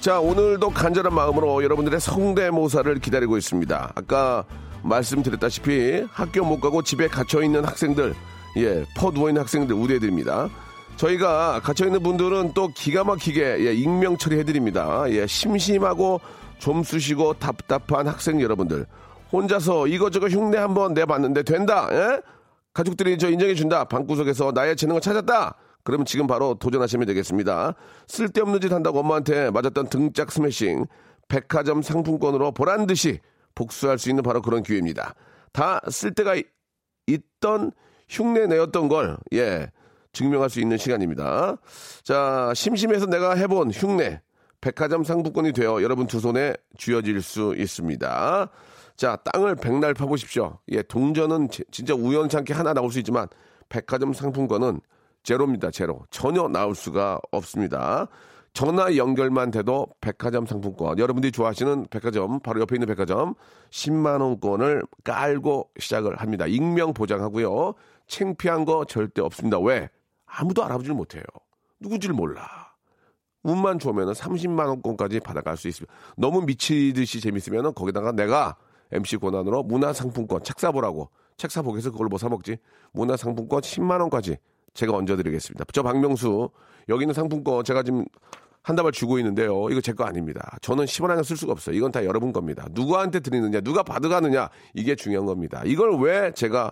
[0.00, 3.92] 자, 오늘도 간절한 마음으로 여러분들의 성대모사를 기다리고 있습니다.
[3.94, 4.44] 아까
[4.82, 8.14] 말씀드렸다시피 학교 못 가고 집에 갇혀있는 학생들,
[8.56, 10.48] 예, 퍼 누워있는 학생들 우대해드립니다.
[10.96, 15.04] 저희가 갇혀있는 분들은 또 기가 막히게, 예, 익명 처리해드립니다.
[15.10, 16.20] 예, 심심하고
[16.58, 18.86] 좀 쑤시고 답답한 학생 여러분들.
[19.32, 22.20] 혼자서 이거저거 흉내 한번 내봤는데 된다, 예?
[22.74, 23.84] 가족들이 저 인정해준다.
[23.84, 25.56] 방구석에서 나의 재능을 찾았다.
[25.84, 27.74] 그러면 지금 바로 도전하시면 되겠습니다.
[28.06, 30.86] 쓸데없는 짓 한다고 엄마한테 맞았던 등짝 스매싱.
[31.28, 33.18] 백화점 상품권으로 보란 듯이
[33.54, 35.14] 복수할 수 있는 바로 그런 기회입니다.
[35.52, 36.44] 다 쓸데가 이-
[37.08, 37.72] 있던
[38.08, 39.70] 흉내 내었던 걸, 예,
[40.12, 41.56] 증명할 수 있는 시간입니다.
[42.02, 44.20] 자, 심심해서 내가 해본 흉내.
[44.60, 48.48] 백화점 상품권이 되어 여러분 두 손에 쥐어질 수 있습니다.
[48.96, 50.58] 자, 땅을 백날 파보십시오.
[50.70, 53.26] 예, 동전은 지- 진짜 우연찮게 하나 나올 수 있지만
[53.68, 54.80] 백화점 상품권은
[55.24, 56.04] 제로입니다, 제로.
[56.10, 58.06] 전혀 나올 수가 없습니다.
[58.52, 63.34] 전화 연결만 돼도 백화점 상품권, 여러분들이 좋아하시는 백화점, 바로 옆에 있는 백화점
[63.70, 66.46] 10만원권을 깔고 시작을 합니다.
[66.46, 67.72] 익명 보장하고요.
[68.08, 69.58] 창피한 거 절대 없습니다.
[69.58, 69.88] 왜?
[70.34, 71.22] 아무도 알아보질 못해요.
[71.80, 72.72] 누군지를 몰라.
[73.42, 75.92] 운만 좋으면 30만 원권까지 받아갈 수 있습니다.
[76.16, 78.56] 너무 미치듯이 재밌으면 거기다가 내가
[78.92, 81.10] MC 권한으로 문화상품권 책 사보라고.
[81.36, 82.58] 책 사보겠어 그걸 뭐 사먹지?
[82.92, 84.36] 문화상품권 10만 원까지
[84.74, 85.64] 제가 얹어드리겠습니다.
[85.72, 86.50] 저 박명수
[86.88, 88.04] 여기 있는 상품권 제가 지금
[88.62, 89.68] 한 다발 주고 있는데요.
[89.70, 90.56] 이거 제 거 아닙니다.
[90.62, 91.74] 저는 10원 하나 쓸 수가 없어요.
[91.74, 92.66] 이건 다 여러분 겁니다.
[92.70, 95.62] 누구한테 드리느냐, 누가 받아가느냐 이게 중요한 겁니다.
[95.64, 96.70] 이걸 왜 제가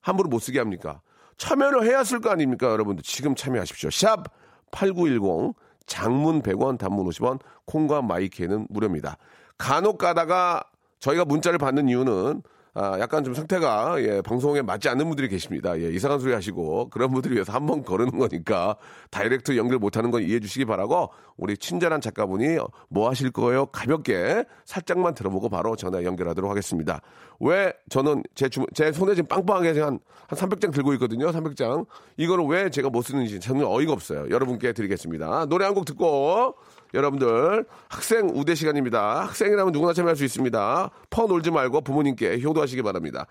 [0.00, 1.02] 함부로 못 쓰게 합니까?
[1.40, 3.02] 참여를 해야 쓸 거 아닙니까, 여러분들?
[3.02, 3.88] 지금 참여하십시오.
[3.90, 4.24] 샵
[4.72, 5.54] 8910
[5.86, 9.16] 장문 100원, 단문 50원, 콩과 마이키에는 무료입니다.
[9.56, 10.62] 간혹 가다가
[10.98, 12.42] 저희가 문자를 받는 이유는
[12.74, 15.78] 아, 약간 좀 상태가 예, 방송에 맞지 않는 분들이 계십니다.
[15.80, 18.76] 예, 이상한 소리 하시고 그런 분들을 위해서 한 번 거르는 거니까
[19.10, 23.66] 다이렉트 연결 못하는 건 이해해 주시기 바라고 우리 친절한 작가분이 뭐 하실 거예요?
[23.66, 27.00] 가볍게 살짝만 들어보고 바로 전화 연결하도록 하겠습니다.
[27.40, 31.30] 왜 저는 제, 주, 제 손에 지금 빵빵하게 한, 한 300장 들고 있거든요.
[31.30, 31.86] 300장.
[32.16, 34.28] 이거를 왜 제가 못 쓰는지 저는 어이가 없어요.
[34.30, 35.46] 여러분께 드리겠습니다.
[35.46, 36.54] 노래 한 곡 듣고
[36.94, 39.22] 여러분들 학생 우대 시간입니다.
[39.26, 40.90] 학생이라면 누구나 참여할 수 있습니다.
[41.10, 43.26] 퍼 놀지 말고 부모님께 효도하시기 바랍니다.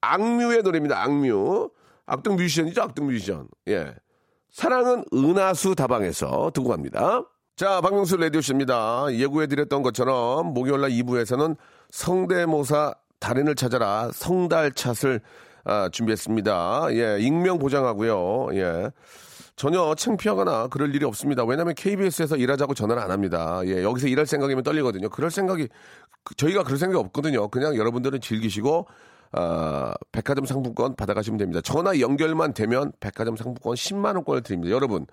[0.00, 1.02] 악뮤의 노래입니다.
[1.02, 1.70] 악뮤.
[2.06, 2.82] 악동 뮤지션이죠.
[2.82, 3.48] 악동 뮤지션.
[3.68, 3.94] 예.
[4.50, 7.22] 사랑은 은하수 다방에서 듣고 갑니다.
[7.56, 9.14] 자, 박명수 라디오씨입니다.
[9.14, 11.56] 예고해드렸던 것처럼 목요일날 2부에서는
[11.90, 15.20] 성대모사 달인을 찾아라 성달 찻을
[15.64, 16.88] 아, 준비했습니다.
[16.90, 18.48] 예, 익명 보장하고요.
[18.54, 18.90] 예.
[19.56, 21.44] 전혀 창피하거나 그럴 일이 없습니다.
[21.44, 23.60] 왜냐하면 KBS에서 일하자고 전화를 안 합니다.
[23.66, 25.08] 예, 여기서 일할 생각이면 떨리거든요.
[25.10, 25.68] 그럴 생각이
[26.24, 27.48] 그- 저희가 그럴 생각이 없거든요.
[27.48, 28.86] 그냥 여러분들은 즐기시고
[29.34, 31.60] 아, 백화점 상품권 받아가시면 됩니다.
[31.62, 34.74] 전화 연결만 되면 백화점 상품권 10만 원권을 드립니다.
[34.74, 35.06] 여러분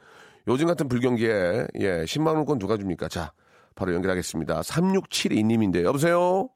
[0.47, 3.08] 요즘 같은 불경기에 예, 10만 원권 누가 줍니까?
[3.08, 3.32] 자,
[3.75, 4.62] 바로 연결하겠습니다.
[4.62, 6.49] 3672님인데 여보세요.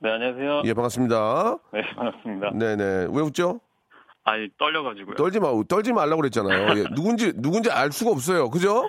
[0.00, 0.62] 네, 안녕하세요.
[0.64, 1.56] 예, 반갑습니다.
[1.72, 2.50] 네, 반갑습니다.
[2.54, 3.08] 네네.
[3.10, 3.60] 왜 웃죠?
[4.28, 5.16] 아니, 떨려가지고요.
[5.16, 6.78] 떨지 마, 떨지 말라고 그랬잖아요.
[6.78, 8.50] 예, 누군지, 누군지 알 수가 없어요.
[8.50, 8.88] 그죠?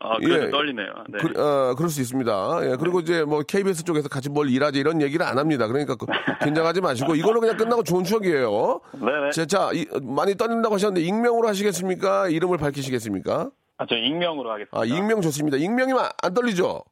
[0.00, 0.50] 아, 예.
[0.50, 0.92] 떨리네요.
[1.08, 1.18] 네.
[1.20, 2.60] 그, 어, 그럴 수 있습니다.
[2.64, 5.68] 예, 그리고 이제 뭐 KBS 쪽에서 같이 뭘 일하지 이런 얘기를 안 합니다.
[5.68, 6.06] 그러니까 그,
[6.42, 8.80] 긴장하지 마시고 이걸로 그냥 끝나고 좋은 추억이에요.
[8.94, 9.30] 네네.
[9.30, 12.28] 자, 자 이, 많이 떨린다고 하셨는데 익명으로 하시겠습니까?
[12.28, 13.50] 이름을 밝히시겠습니까?
[13.78, 14.76] 아, 저 익명으로 하겠습니다.
[14.76, 15.56] 아, 익명 좋습니다.
[15.56, 16.82] 익명이면 안 떨리죠?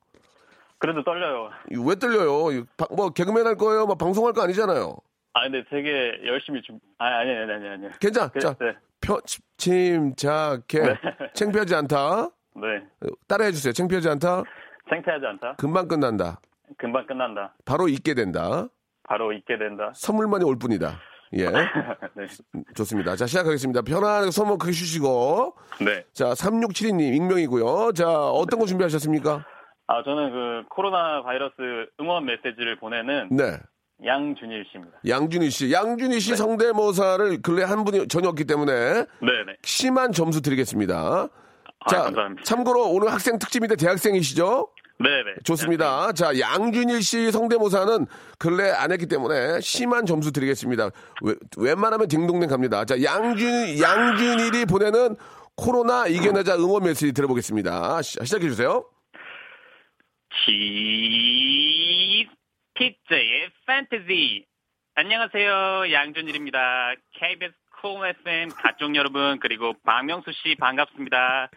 [0.78, 1.50] 그래도 떨려요.
[1.84, 2.64] 왜 떨려요?
[2.76, 3.86] 바- 뭐 개그맨 할 거예요?
[3.86, 4.96] 뭐 방송할 거 아니잖아요.
[5.32, 7.88] 아, 근데 되게 열심히 좀, 아, 아니, 아니, 아니, 아니.
[8.00, 8.28] 괜찮아.
[8.28, 8.74] 그, 자, 네.
[9.00, 9.20] 표,
[9.56, 10.96] 침착해.
[11.34, 12.28] 창피하지 않다.
[12.56, 12.82] 네.
[13.28, 13.72] 따라해 주세요.
[13.72, 14.42] 창피하지 않다.
[14.88, 15.54] 창피하지 않다.
[15.56, 16.40] 금방 끝난다.
[16.76, 17.54] 금방 끝난다.
[17.64, 18.68] 바로 잊게 된다.
[19.04, 19.92] 바로 잊게 된다.
[19.94, 20.98] 선물만이 올 뿐이다.
[21.34, 21.44] 예.
[22.14, 22.26] 네.
[22.74, 23.14] 좋습니다.
[23.14, 23.82] 자, 시작하겠습니다.
[23.82, 25.56] 편안하게 손목 크게 쉬시고.
[25.84, 26.04] 네.
[26.12, 27.92] 자, 3672님, 익명이고요.
[27.92, 29.44] 자, 어떤 거 준비하셨습니까?
[29.86, 31.54] 아, 저는 그 코로나 바이러스
[32.00, 33.58] 응원 메시지를 보내는 네.
[34.04, 34.98] 양준일 씨입니다.
[35.06, 35.72] 양준희 씨.
[35.72, 39.56] 양준희 씨 성대모사를 근래 한 분이 전혀 없기 때문에 네네.
[39.62, 41.28] 심한 점수 드리겠습니다.
[41.82, 42.42] 아, 자, 감사합니다.
[42.44, 44.68] 참고로 오늘 학생 특집인데 대학생이시죠?
[44.98, 45.36] 네네.
[45.44, 46.12] 좋습니다.
[46.12, 48.06] 자, 양준일 씨 성대모사는
[48.38, 50.90] 근래 안 했기 때문에 심한 점수 드리겠습니다.
[51.22, 52.84] 왜- 웬만하면 딩동댕 갑니다.
[52.84, 55.16] 자, 양준, 양준일이 보내는
[55.56, 58.02] 코로나 이겨내자 응원 메시지 들어보겠습니다.
[58.02, 58.84] 시, 작해주세요
[62.80, 64.46] 치 피자의 판타지.
[64.94, 65.92] 안녕하세요.
[65.92, 66.94] 양준일입니다.
[67.12, 71.50] KBS 쿨 FM 가족 여러분 그리고 박명수 씨 반갑습니다.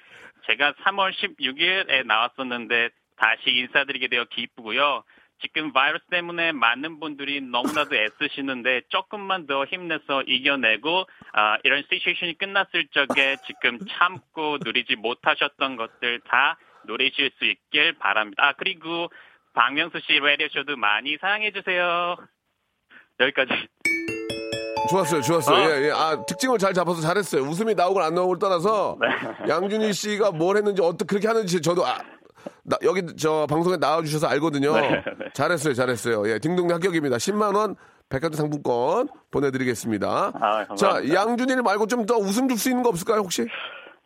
[0.47, 5.05] 제가 3월 16일에 나왔었는데 다시 인사드리게 되어 기쁘고요.
[5.39, 12.88] 지금 바이러스 때문에 많은 분들이 너무나도 애쓰시는데 조금만 더 힘내서 이겨내고 아, 이런 시츄에이션이 끝났을
[12.88, 18.45] 적에 지금 참고 누리지 못하셨던 것들 다 누리실 수 있길 바랍니다.
[18.45, 19.09] 아 그리고
[19.53, 22.15] 박명수 씨 라디오 쇼도 많이 사랑해 주세요.
[23.19, 23.51] 여기까지.
[24.89, 25.57] 좋았어요, 좋았어요.
[25.57, 25.69] 어?
[25.69, 25.91] 예, 예.
[25.91, 27.43] 아, 특징을 잘 잡아서 잘했어요.
[27.43, 29.49] 웃음이 나오고 안 나오고를 떠나서 네.
[29.49, 31.97] 양준일 씨가 뭘 했는지 어떻게 그렇게 하는지 저도 아,
[32.63, 34.73] 나- 여기 저 방송에 나와주셔서 알거든요.
[34.75, 35.03] 네, 네.
[35.33, 36.27] 잘했어요, 잘했어요.
[36.29, 37.15] 예, 딩동댕 합격입니다.
[37.17, 37.75] 10만 원
[38.09, 40.31] 백화점 상품권 보내드리겠습니다.
[40.35, 41.01] 아, 자.
[41.13, 43.47] 양준일 말고 좀 더 웃음 줄 수 있는 거 없을까요, 혹시?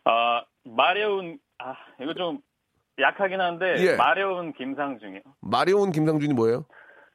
[0.06, 2.38] 아 마려운 아 이거 좀
[3.00, 3.96] 약하긴 한데 예.
[3.96, 5.22] 마려운 김상중이요.
[5.42, 6.66] 마리온 김상준이 뭐예요?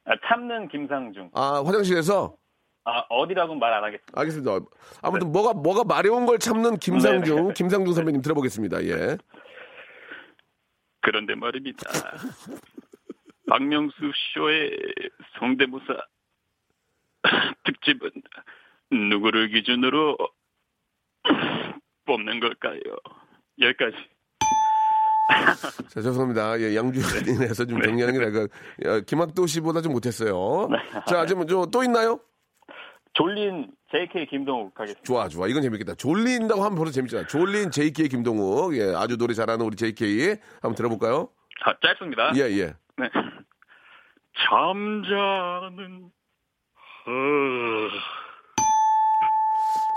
[0.05, 1.31] 아, 참는 김상중.
[1.33, 2.35] 아, 화장실에서?
[2.85, 4.11] 아 어디라고는 말 안 하겠습니다.
[4.19, 4.59] 알겠습니다.
[5.01, 7.53] 아무튼 뭐가, 뭐가 마려운 걸 참는 김상중, 네, 네.
[7.53, 8.83] 김상중 선배님 들어보겠습니다.
[8.85, 9.17] 예.
[11.01, 11.79] 그런데 말입니다.
[13.47, 13.95] 박명수
[14.33, 14.77] 쇼의
[15.39, 15.85] 성대모사
[17.65, 18.09] 특집은
[18.91, 20.17] 누구를 기준으로
[22.05, 22.79] 뽑는 걸까요?
[23.59, 23.95] 여기까지.
[25.89, 26.59] 자, 죄송합니다.
[26.59, 28.47] 예, 양주인에서 좀 정리하는 게 아니라,
[28.81, 30.69] 그, 김학도 씨보다 좀 못했어요.
[31.07, 32.19] 자, 지금 저또 있나요?
[33.13, 35.03] 졸린 JK 김동욱 하겠습니다.
[35.03, 35.47] 좋아, 좋아.
[35.47, 35.93] 이건 재밌겠다.
[35.95, 37.27] 졸린다고 하면 벌써 재밌잖아.
[37.27, 38.75] 졸린 JK 김동욱.
[38.77, 40.35] 예, 아주 노래 잘하는 우리 JK.
[40.61, 41.29] 한번 들어볼까요?
[41.63, 42.31] 자, 짧습니다.
[42.35, 42.73] 예, 예.
[42.97, 43.09] 네.
[44.49, 46.09] 잠자는
[47.05, 47.11] 어...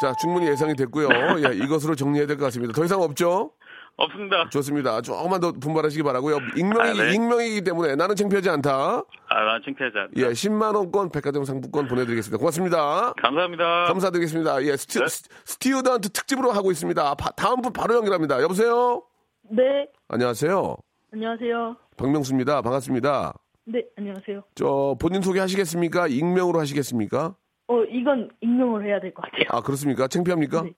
[0.02, 1.08] 자, 충분히 예상이 됐고요.
[1.48, 2.74] 예, 이것으로 정리해야 될 것 같습니다.
[2.74, 3.52] 더 이상 없죠?
[3.96, 4.48] 없습니다.
[4.50, 5.00] 좋습니다.
[5.00, 6.38] 조금만 더 분발하시기 바라고요.
[6.56, 7.14] 익명이, 아, 네.
[7.14, 9.02] 익명이기 때문에 나는 창피하지 않다.
[9.28, 10.10] 아, 난 창피하지 않다.
[10.16, 12.38] 예, 10만원권 백화점 상품권 보내드리겠습니다.
[12.38, 13.14] 고맙습니다.
[13.14, 13.84] 감사합니다.
[13.86, 14.62] 감사드리겠습니다.
[14.64, 15.06] 예, stu, 네.
[15.06, 17.14] 스- student 특집으로 하고 있습니다.
[17.14, 18.42] 바- 다음 분 바로 연결합니다.
[18.42, 19.02] 여보세요?
[19.48, 20.76] 네, 안녕하세요.
[21.12, 21.76] 안녕하세요.
[21.96, 22.60] 박명수입니다.
[22.62, 23.32] 반갑습니다.
[23.64, 24.42] 네, 안녕하세요.
[24.54, 26.06] 저, 본인 소개 하시겠습니까?
[26.08, 27.34] 익명으로 하시겠습니까?
[27.68, 29.44] 어, 이건 익명으로 해야 될 것 같아요.
[29.48, 30.06] 아, 그렇습니까?
[30.06, 30.62] 창피합니까?
[30.62, 30.72] 네.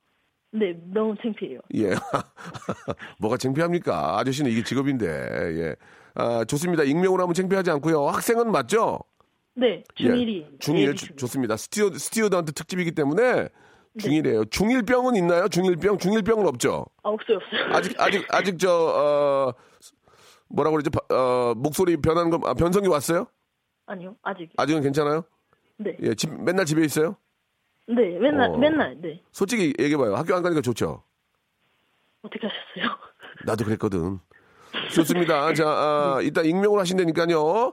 [0.51, 1.61] 네, 너무 창피해요.
[1.75, 1.91] 예.
[3.21, 4.19] 뭐가 창피합니까?
[4.19, 5.77] 아저씨는 이게 직업인데, 예.
[6.15, 6.85] 아, 좋습니다.
[6.85, 8.07] 익명으로 하면 창피하지 않고요.
[8.09, 9.01] 학생은 맞죠?
[9.55, 10.47] 네, 중일이.
[10.51, 10.59] 예.
[10.59, 11.17] 중일, 예비 좋- 중일.
[11.19, 11.57] 좋습니다.
[11.57, 13.49] 스티어, 스티어드한테 특집이기 때문에
[14.01, 14.45] 중일이에요.
[14.47, 15.49] 중일병은 있나요?
[15.49, 15.99] 중일병?
[15.99, 16.87] 중일병은 없죠?
[17.03, 17.75] 아, 없어요, 없어요.
[17.77, 19.53] 아직, 아직, 아직 저, 어,
[20.49, 20.91] 뭐라고 그러지?
[20.91, 23.27] 바- 어, 목소리 변하는 거, 아, 변성이 왔어요?
[23.87, 24.51] 아니요, 아직.
[24.57, 25.25] 아직은 괜찮아요?
[25.79, 25.97] 네.
[26.03, 27.17] 예, 집, 맨날 집에 있어요?
[27.89, 28.57] 네, 맨날, 어.
[28.59, 29.23] 맨날, 네.
[29.33, 30.15] 솔직히 얘기해봐요.
[30.15, 31.03] 학교 안 가니까 좋죠?
[32.23, 32.99] 어떻게 하셨어요?
[33.47, 34.19] 나도 그랬거든.
[34.95, 35.55] 좋습니다.
[35.55, 37.73] 자, 아, 일단 익명으로 하신다니까요.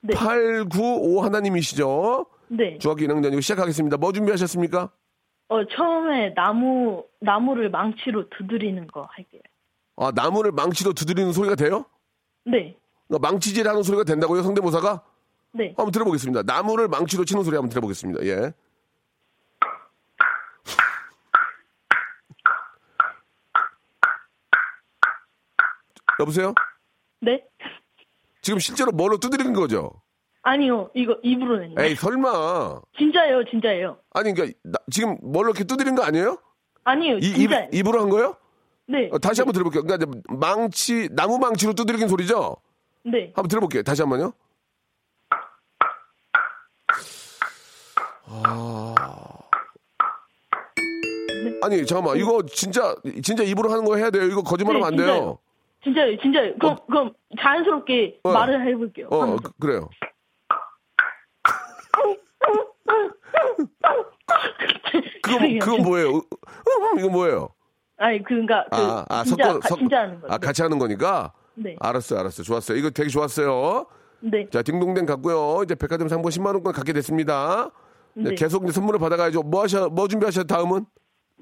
[0.00, 0.14] 네.
[0.14, 2.26] 895 하나님이시죠?
[2.48, 2.78] 네.
[2.78, 3.96] 중학교 1학년이고 시작하겠습니다.
[3.98, 4.90] 뭐 준비하셨습니까?
[5.48, 9.42] 어, 처음에 나무, 나무를 망치로 두드리는 거 할게요.
[9.96, 11.84] 아, 나무를 망치로 두드리는 소리가 돼요?
[12.44, 14.42] 네, 그러니까 망치질 하는 소리가 된다고요?
[14.42, 15.02] 성대모사가?
[15.52, 15.74] 네.
[15.76, 16.42] 한번 들어보겠습니다.
[16.44, 18.24] 나무를 망치로 치는 소리 한번 들어보겠습니다.
[18.24, 18.52] 예.
[26.22, 26.54] 여보세요?
[27.20, 27.44] 네?
[28.40, 29.92] 지금 실제로 뭘로 두드리는 거죠?
[30.42, 31.82] 아니요, 이거 입으로 낸 거.
[31.82, 32.80] 에이, 설마.
[32.98, 33.98] 진짜예요, 진짜예요.
[34.12, 36.38] 아니, 그러니까 나- 지금 뭘로 이렇게 두드린 거 아니에요?
[36.84, 37.68] 아니요, 이, 입, 진짜예요.
[37.72, 38.36] 입으로 한 거예요?
[38.88, 39.08] 네.
[39.12, 39.84] 어, 다시 한번 들어볼게요.
[39.84, 42.56] 그러니까 이제 망치, 나무 망치로 두드리는 소리죠?
[43.04, 43.26] 네.
[43.36, 43.82] 한번 들어볼게요.
[43.84, 44.32] 다시 한 번요.
[48.26, 48.94] 아.
[51.62, 52.16] 아니, 잠깐만.
[52.16, 54.24] 이거 진짜, 진짜 입으로 하는 거 해야 돼요.
[54.24, 55.38] 이거 거짓말하면 안 네, 돼요.
[55.84, 56.54] 진짜요, 진짜요.
[56.58, 58.32] 그럼, 그럼 자연스럽게 어.
[58.32, 59.08] 말을 해볼게요.
[59.10, 59.42] 어, 하면서.
[59.42, 59.88] 그- 그래요.
[65.22, 65.58] 그거, 죄송해요.
[65.60, 66.22] 그건 뭐예요?
[66.98, 67.48] 이거 뭐예요?
[67.98, 70.32] 아니, 그니까, 그, 아, 아, 진짜, 섞어, 가- 섞- 진짜 하는 거예요.
[70.34, 71.32] 아, 같이 하는 거니까?
[71.54, 71.76] 네.
[71.80, 72.44] 알았어요, 알았어요.
[72.44, 72.78] 좋았어요.
[72.78, 73.86] 이거 되게 좋았어요.
[74.20, 74.46] 네.
[74.50, 75.62] 자, 딩동댕 갔고요.
[75.64, 77.70] 이제 백화점 상품 10만 원권 갖게 됐습니다.
[78.14, 78.34] 네.
[78.34, 79.42] 계속 이제 선물을 받아가야죠.
[79.42, 80.84] 뭐 하셔, 뭐 준비하셔, 다음은?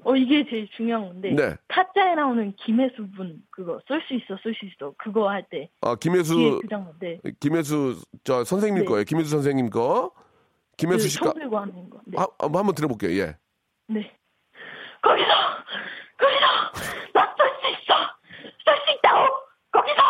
[0.03, 1.31] 어, 이게 제일 중요한 건데.
[1.31, 1.55] 네.
[1.67, 4.93] 타짜에 나오는 김혜수 분, 그거, 쏠수 있어, 쏠수 있어.
[4.97, 5.69] 그거 할 때.
[5.81, 7.19] 아, 김혜수, 그 장면, 네.
[7.39, 8.85] 김혜수, 저, 선생님 네.
[8.85, 9.03] 거예요.
[9.03, 10.11] 김혜수 선생님 거.
[10.77, 11.25] 김혜수 그 씨가.
[11.25, 11.99] 손 들고 하는 거.
[12.05, 12.17] 네.
[12.19, 13.35] 아, 아, 한번 들어볼게요, 예.
[13.87, 14.11] 네.
[15.01, 15.29] 거기서!
[16.17, 16.45] 거기서!
[17.13, 17.93] 나쏠수 있어!
[18.65, 19.27] 쏠수 있다고!
[19.71, 20.01] 거기서!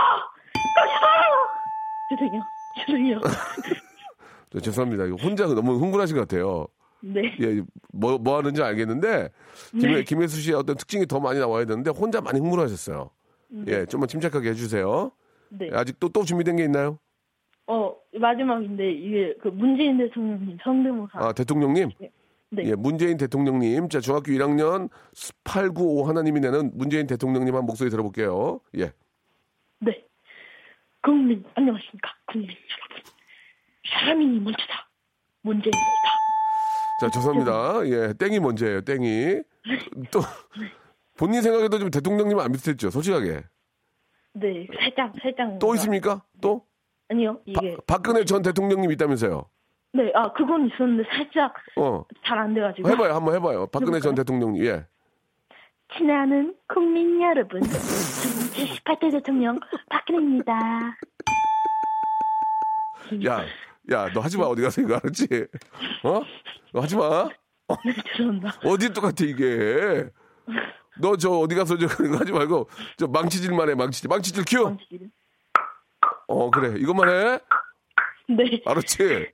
[0.75, 1.05] 거기서!
[2.09, 2.41] 죄송해요.
[2.85, 3.19] 죄송해요.
[4.51, 5.05] 저, 죄송합니다.
[5.05, 6.67] 이거 혼자 너무 흥분하신 것 같아요.
[7.01, 7.35] 네.
[7.39, 7.61] 예,
[7.91, 9.29] 뭐, 뭐 하는지 알겠는데,
[9.71, 10.03] 김, 네.
[10.03, 13.09] 김혜수 씨의 어떤 특징이 더 많이 나와야 되는데, 혼자 많이 흥분하셨어요.
[13.67, 15.11] 예, 좀만 침착하게 해주세요.
[15.49, 15.69] 네.
[15.73, 16.99] 아직 또, 또 준비된 게 있나요?
[17.67, 21.19] 어, 마지막인데, 이게 그 문재인 대통령님 성대모사.
[21.19, 21.89] 아, 대통령님?
[22.53, 22.63] 네.
[22.65, 23.87] 예, 문재인 대통령님.
[23.87, 24.89] 자, 중학교 1학년
[25.45, 28.59] 895 하나님이 내는 문재인 대통령님 한 목소리 들어볼게요.
[28.77, 28.91] 예.
[29.79, 30.03] 네.
[31.01, 32.09] 국민, 안녕하십니까.
[32.27, 33.03] 국민 여러분.
[33.85, 34.89] 사람이 먼저다.
[35.43, 36.00] 문재인입니다.
[37.01, 37.85] 자, 죄송합니다.
[37.87, 39.41] 예, 땡이 먼저예요, 땡이.
[40.11, 40.19] 또,
[41.17, 43.41] 본인 생각에도 좀 대통령님 안 비슷했죠, 솔직하게.
[44.33, 45.57] 네, 살짝, 살짝.
[45.59, 46.21] 또 있습니까?
[46.39, 46.63] 또?
[47.09, 47.75] 아니요, 바- 이게.
[47.87, 49.43] 박근혜 전 대통령님 있다면서요.
[49.93, 52.05] 네, 아, 그건 있었는데 살짝 어.
[52.25, 52.87] 잘 안 돼가지고.
[52.89, 53.67] 해봐요, 한번 해봐요.
[53.67, 54.15] 박근혜 전?
[54.15, 54.85] 대통령님, 예.
[55.97, 57.59] 친애하는 국민 여러분.
[57.61, 57.75] 저는
[58.53, 59.59] 78대 대통령
[59.89, 60.53] 박근혜입니다.
[63.25, 63.43] 야,
[63.91, 65.27] 야, 너 하지 마, 어디 가서 이거 알았지?
[66.03, 66.21] 어?
[66.73, 67.27] 너 하지 마.
[67.85, 68.59] 네, 죄송합니다.
[68.63, 70.05] 어디 똑같아, 이게.
[70.99, 74.07] 너 저 어디 가서 저 그런 거 하지 말고, 저 망치질만 해, 망치질.
[74.09, 74.77] 망치질 큐!
[76.27, 76.79] 어, 그래.
[76.79, 77.39] 이것만 해.
[78.29, 78.61] 네.
[78.65, 79.31] 알았지?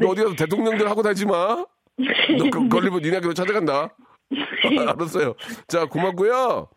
[0.00, 1.32] 너 어디 가서 대통령들 하고 다니지 마.
[1.96, 3.94] 너 그, 걸리면 니네 학교로 찾아간다.
[4.88, 5.34] 알았어요.
[5.68, 6.68] 자, 고맙고요.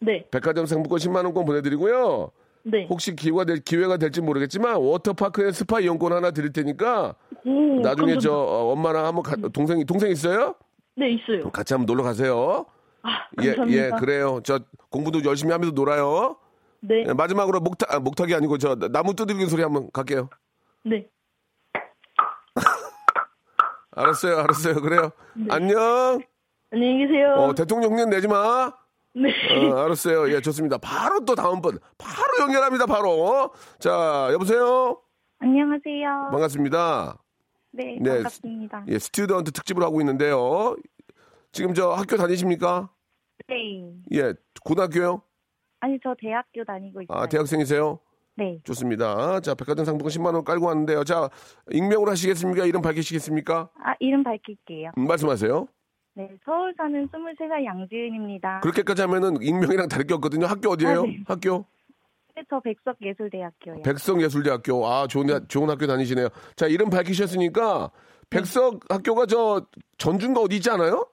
[0.00, 2.30] 네, 백화점 상품권 10만 원권 보내드리고요.
[2.64, 2.86] 네.
[2.88, 8.20] 혹시 기회가 될 기회가 될지 모르겠지만 워터파크에 스파 이용권 하나 드릴 테니까 오, 나중에 감사합니다.
[8.20, 10.54] 저 어, 엄마랑 한번 가- 동생이 동생 있어요?
[10.94, 11.50] 네, 있어요.
[11.50, 12.66] 같이 한번 놀러 가세요.
[13.02, 13.10] 아,
[13.42, 13.84] 예, 감사합니다.
[13.86, 14.40] 예, 그래요.
[14.44, 16.36] 저 공부도 열심히 하면서 놀아요.
[16.80, 17.04] 네.
[17.08, 20.28] 예, 마지막으로 목탁, 아, 목탁이 아니고 저 나무 두드리는 소리 한번 갈게요.
[20.84, 21.08] 네.
[23.94, 24.74] 알았어요, 알았어요.
[24.80, 25.10] 그래요.
[25.50, 26.20] 안녕.
[26.72, 27.34] 안녕히 계세요.
[27.38, 28.72] 어, 대통령 흉내 내지 마.
[29.14, 29.28] 네.
[29.70, 30.32] 어, 알았어요.
[30.32, 30.78] 예, 좋습니다.
[30.78, 31.78] 바로 또 다음 분.
[31.98, 33.52] 바로 연결합니다, 바로.
[33.78, 35.00] 자, 여보세요?
[35.38, 36.28] 안녕하세요.
[36.30, 37.18] 반갑습니다.
[37.72, 38.14] 네, 네.
[38.14, 38.84] 반갑습니다.
[38.88, 40.76] 예, student 특집을 하고 있는데요.
[41.52, 42.90] 지금 저 학교 다니십니까?
[43.48, 43.92] 네.
[44.14, 45.22] 예, 고등학교요?
[45.80, 47.18] 아니, 저 대학교 다니고 있어요.
[47.18, 47.98] 아, 대학생이세요?
[48.36, 48.60] 네.
[48.64, 49.40] 좋습니다.
[49.40, 51.04] 자, 백화점 상품권 10만 원 깔고 왔는데요.
[51.04, 51.28] 자,
[51.70, 52.64] 익명으로 하시겠습니까?
[52.64, 53.68] 이름 밝히시겠습니까?
[53.84, 54.92] 아, 이름 밝힐게요.
[54.96, 55.66] 음, 말씀하세요.
[56.14, 58.60] 네, 서울 사는 23살 양지은입니다.
[58.60, 60.46] 그렇게까지 하면은 익명이랑 다를 게 없거든요.
[60.46, 61.00] 학교 어디예요?
[61.00, 61.22] 아, 네.
[61.26, 61.64] 학교?
[62.34, 63.82] 네, 저 백석예술대학교요.
[63.82, 64.86] 백석예술대학교.
[64.86, 66.28] 아, 좋은, 대- 좋은 학교 다니시네요.
[66.56, 67.90] 자, 이름 밝히셨으니까
[68.30, 69.66] 백석 학교가 저
[69.98, 71.06] 전주인가 어디 있지 않아요?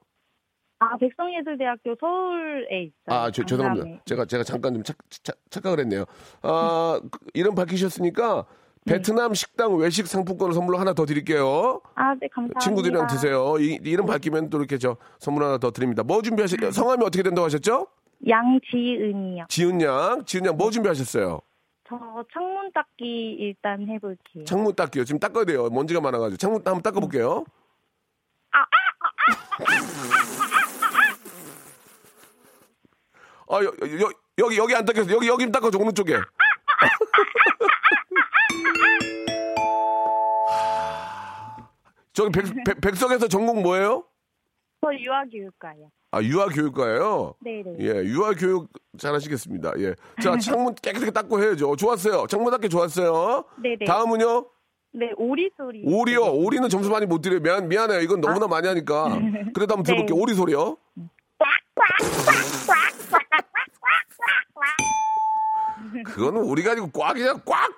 [0.79, 2.91] 아, 백성예술대학교 서울에 있어요.
[3.07, 4.01] 아, 저, 죄송합니다.
[4.05, 6.05] 제가, 제가 잠깐 좀 착, 착, 착각을 했네요.
[6.41, 8.45] 아, 그, 이름 밝히셨으니까
[8.89, 11.81] 베트남 식당 외식 상품권을 선물로 하나 더 드릴게요.
[11.95, 12.59] 아, 네, 감사합니다.
[12.59, 13.55] 친구들이랑 드세요.
[13.59, 16.01] 이, 이름 밝히면 또 이렇게 저 선물 하나 더 드립니다.
[16.03, 17.87] 뭐 준비하셨, 성함이 어떻게 된다고 하셨죠?
[18.27, 19.45] 양지은이요.
[19.47, 20.25] 지은 양.
[20.25, 21.39] 지은 양 뭐 준비하셨어요?
[21.87, 21.95] 저
[22.33, 24.43] 창문 닦기 일단 해볼게요.
[24.45, 25.05] 창문 닦기요.
[25.05, 25.69] 지금 닦아야 돼요.
[25.69, 26.37] 먼지가 많아가지고.
[26.37, 27.45] 창문 한번 닦아볼게요.
[33.51, 35.09] 아, 여, 여, 여기, 여기 안 닦였어.
[35.11, 35.77] 여기, 여기 닦아줘.
[35.79, 36.13] 오른쪽에.
[42.13, 44.03] 저기 백, 백, 백석에서 전공 뭐예요?
[44.81, 45.89] 저 유아교육과요.
[46.11, 47.75] 아, 유아교육과예요 네네.
[47.79, 49.73] 예, 유아교육 잘하시겠습니다.
[49.77, 49.93] 예.
[50.21, 51.75] 자, 창문 깨끗하게 닦고 해야죠.
[51.75, 52.25] 좋았어요.
[52.27, 53.45] 창문 닦기 좋았어요.
[53.61, 53.85] 네네.
[53.85, 54.45] 다음은요?
[54.93, 55.83] 네, 오리 소리.
[55.85, 56.33] 오리요.
[56.33, 57.39] 오리는 점수 많이 못 드려요.
[57.41, 57.99] 미안, 미안해요.
[58.01, 59.19] 이건 너무나 많이 하니까.
[59.53, 60.15] 그래도 한번 들어볼게요.
[60.15, 60.21] 네.
[60.21, 60.77] 오리 소리요.
[66.05, 67.33] 그거는 우리가 아니고 꽉이야.
[67.45, 67.77] 꽉.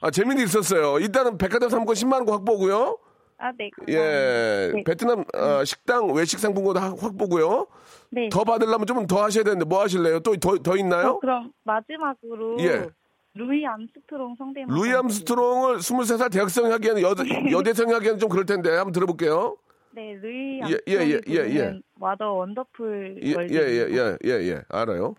[0.00, 0.98] 아, 재미는 있었어요.
[0.98, 2.98] 일단은 백화점 상품권 10만 원 확보고요.
[3.38, 3.70] 아, 네.
[3.70, 3.92] 감사합니다.
[3.92, 4.72] 예.
[4.74, 4.84] 네.
[4.84, 7.66] 베트남 어, 식당 외식 상품권 하- 확보고요.
[8.10, 8.28] 네.
[8.28, 10.20] 더 받으려면 좀 더 하셔야 되는데 뭐 하실래요?
[10.20, 11.08] 또 더 더 있나요?
[11.12, 12.88] 어, 그럼 마지막으로 예.
[13.34, 14.74] 루이 암스트롱 성대모사.
[14.78, 17.14] 루이 암스트롱을 23살 대학생이 하기에는 여,
[17.58, 19.56] 여대생이 하기에는 좀 그럴 텐데 한번 들어볼게요.
[19.94, 21.48] 네, 루이 예, 예, 예, 예, 예.
[21.48, 23.30] 부르는 what a wonderful 예.
[23.30, 24.62] 예, 예, 예, 예, 예.
[24.68, 25.14] 알아요.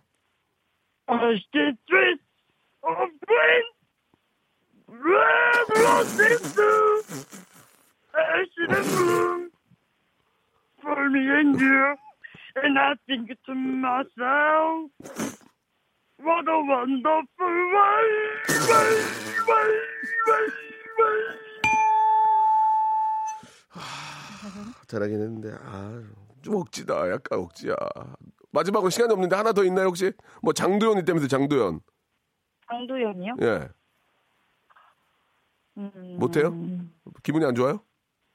[1.08, 2.24] The streets
[2.84, 3.10] of
[10.82, 11.96] for me and you
[12.64, 14.92] and I think to myself
[16.20, 18.14] what a wonderful world
[18.70, 19.04] world
[19.48, 19.74] world
[20.28, 20.54] world
[21.00, 21.40] world
[24.88, 27.10] 잘하긴 했는데 아좀 억지다.
[27.10, 27.76] 약간 억지야.
[28.52, 30.12] 마지막으로 시간이 없는데 하나 더 있나요 혹시?
[30.44, 31.80] 뭐 장도연 있다면서 장도연.
[32.70, 33.36] 장도연이요?
[33.42, 33.70] 예.
[35.78, 36.52] 음, 못해요?
[37.24, 37.84] 기분이 안 좋아요?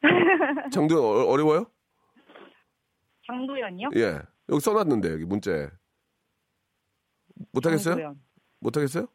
[0.73, 1.67] 장도연 어, 어려워요?
[3.27, 3.91] 장도연이요?
[3.97, 4.21] 예.
[4.49, 5.69] 여기 써놨는데 여기 문자에.
[7.53, 7.95] 못하겠어요?
[7.95, 8.21] 장도연.
[8.61, 9.07] 못하겠어요?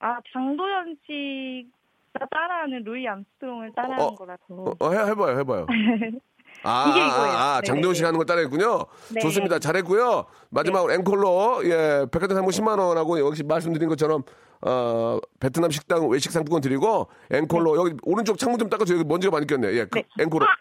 [0.00, 5.66] 아 장도연 씨가 따라하는 루이 암스트롱을 따라하는 어, 거라서 어, 어, 해, 해봐요, 해봐요.
[6.66, 7.32] 아, 이게 아, 이거예요.
[7.32, 8.86] 아, 아, 네, 장도연 네, 씨가 하는 걸 따라했군요.
[9.14, 9.20] 네.
[9.20, 9.58] 좋습니다.
[9.58, 10.26] 잘했고요.
[10.50, 14.22] 마지막으로 앵콜로, 예, 백화점 상품 10만 원하고 역시 말씀드린 것처럼,
[14.62, 18.98] 어, 베트남 식당 외식 상품권 드리고, 앵콜로, 여기 오른쪽 창문 좀 닦아줘요.
[18.98, 19.72] 여기 먼지가 많이 꼈네.
[19.74, 20.04] 예, 그, 네.
[20.20, 20.44] 앵콜로.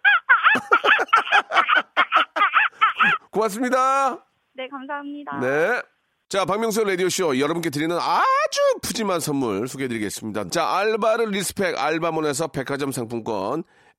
[3.32, 4.26] 고맙습니다.
[4.54, 5.40] 네 감사합니다.
[5.40, 5.82] 네.
[6.28, 10.50] 자, 박명수 라디오쇼 여러분께 드리는 아주 푸짐한 선물 소개해드리겠습니다.
[10.50, 13.64] 자, 알바를 respect 알바몬에서 백화점 상품권,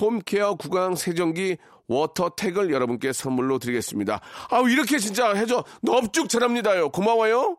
[0.00, 4.20] 홈케어 구강 세정기 워터택을 여러분께 선물로 드리겠습니다.
[4.50, 6.90] 아우 이렇게 진짜 해줘 넙죽 잘합니다요.
[6.90, 7.56] 고마워요.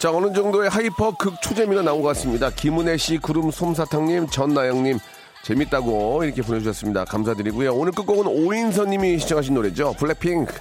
[0.00, 2.48] 자, 어느 정도의 hyper 극 초재미가 나온 것 같습니다.
[2.48, 4.98] 김은혜 씨, 구름 솜사탕님, 전나영님,
[5.44, 7.04] 재밌다고 이렇게 보내주셨습니다.
[7.04, 7.74] 감사드리고요.
[7.74, 9.92] 오늘 끝곡은 오인선님이 시청하신 노래죠.
[9.98, 10.54] 블랙핑크.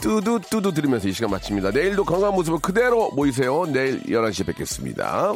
[0.00, 1.72] 뚜두 뚜두 들으면서 이 시간 마칩니다.
[1.72, 3.66] 내일도 건강한 모습을 그대로 모이세요.
[3.66, 5.34] 내일 11시에 뵙겠습니다.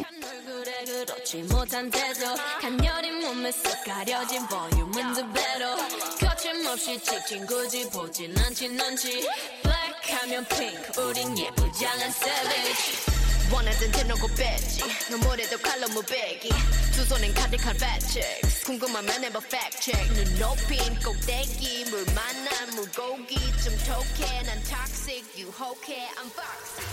[1.05, 2.27] 그렇지 못한 태도
[2.61, 5.75] 간녀린 몸에 쏙 가려진 볼륨은 두 배로
[6.21, 9.27] 거침없이 찍힌 굳이 보진 않지 넌지
[9.61, 13.10] 블랙하면 핑크 우린 예쁘장한 savage
[13.53, 16.49] 원하던 대놓고 뺐지 눈물에도 칼로 무배기
[16.95, 20.13] 두 손엔 가득한 fat chicks 궁금하면 해봐 fact check.
[20.15, 25.25] 눈 높인 꼭대기 물 만난 물고기 좀 톡해 난 toxic.
[25.37, 26.85] 유혹해 I'm foxy.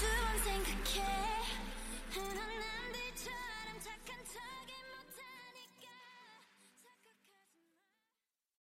[0.00, 1.06] 두번 생각해
[2.34, 2.55] 난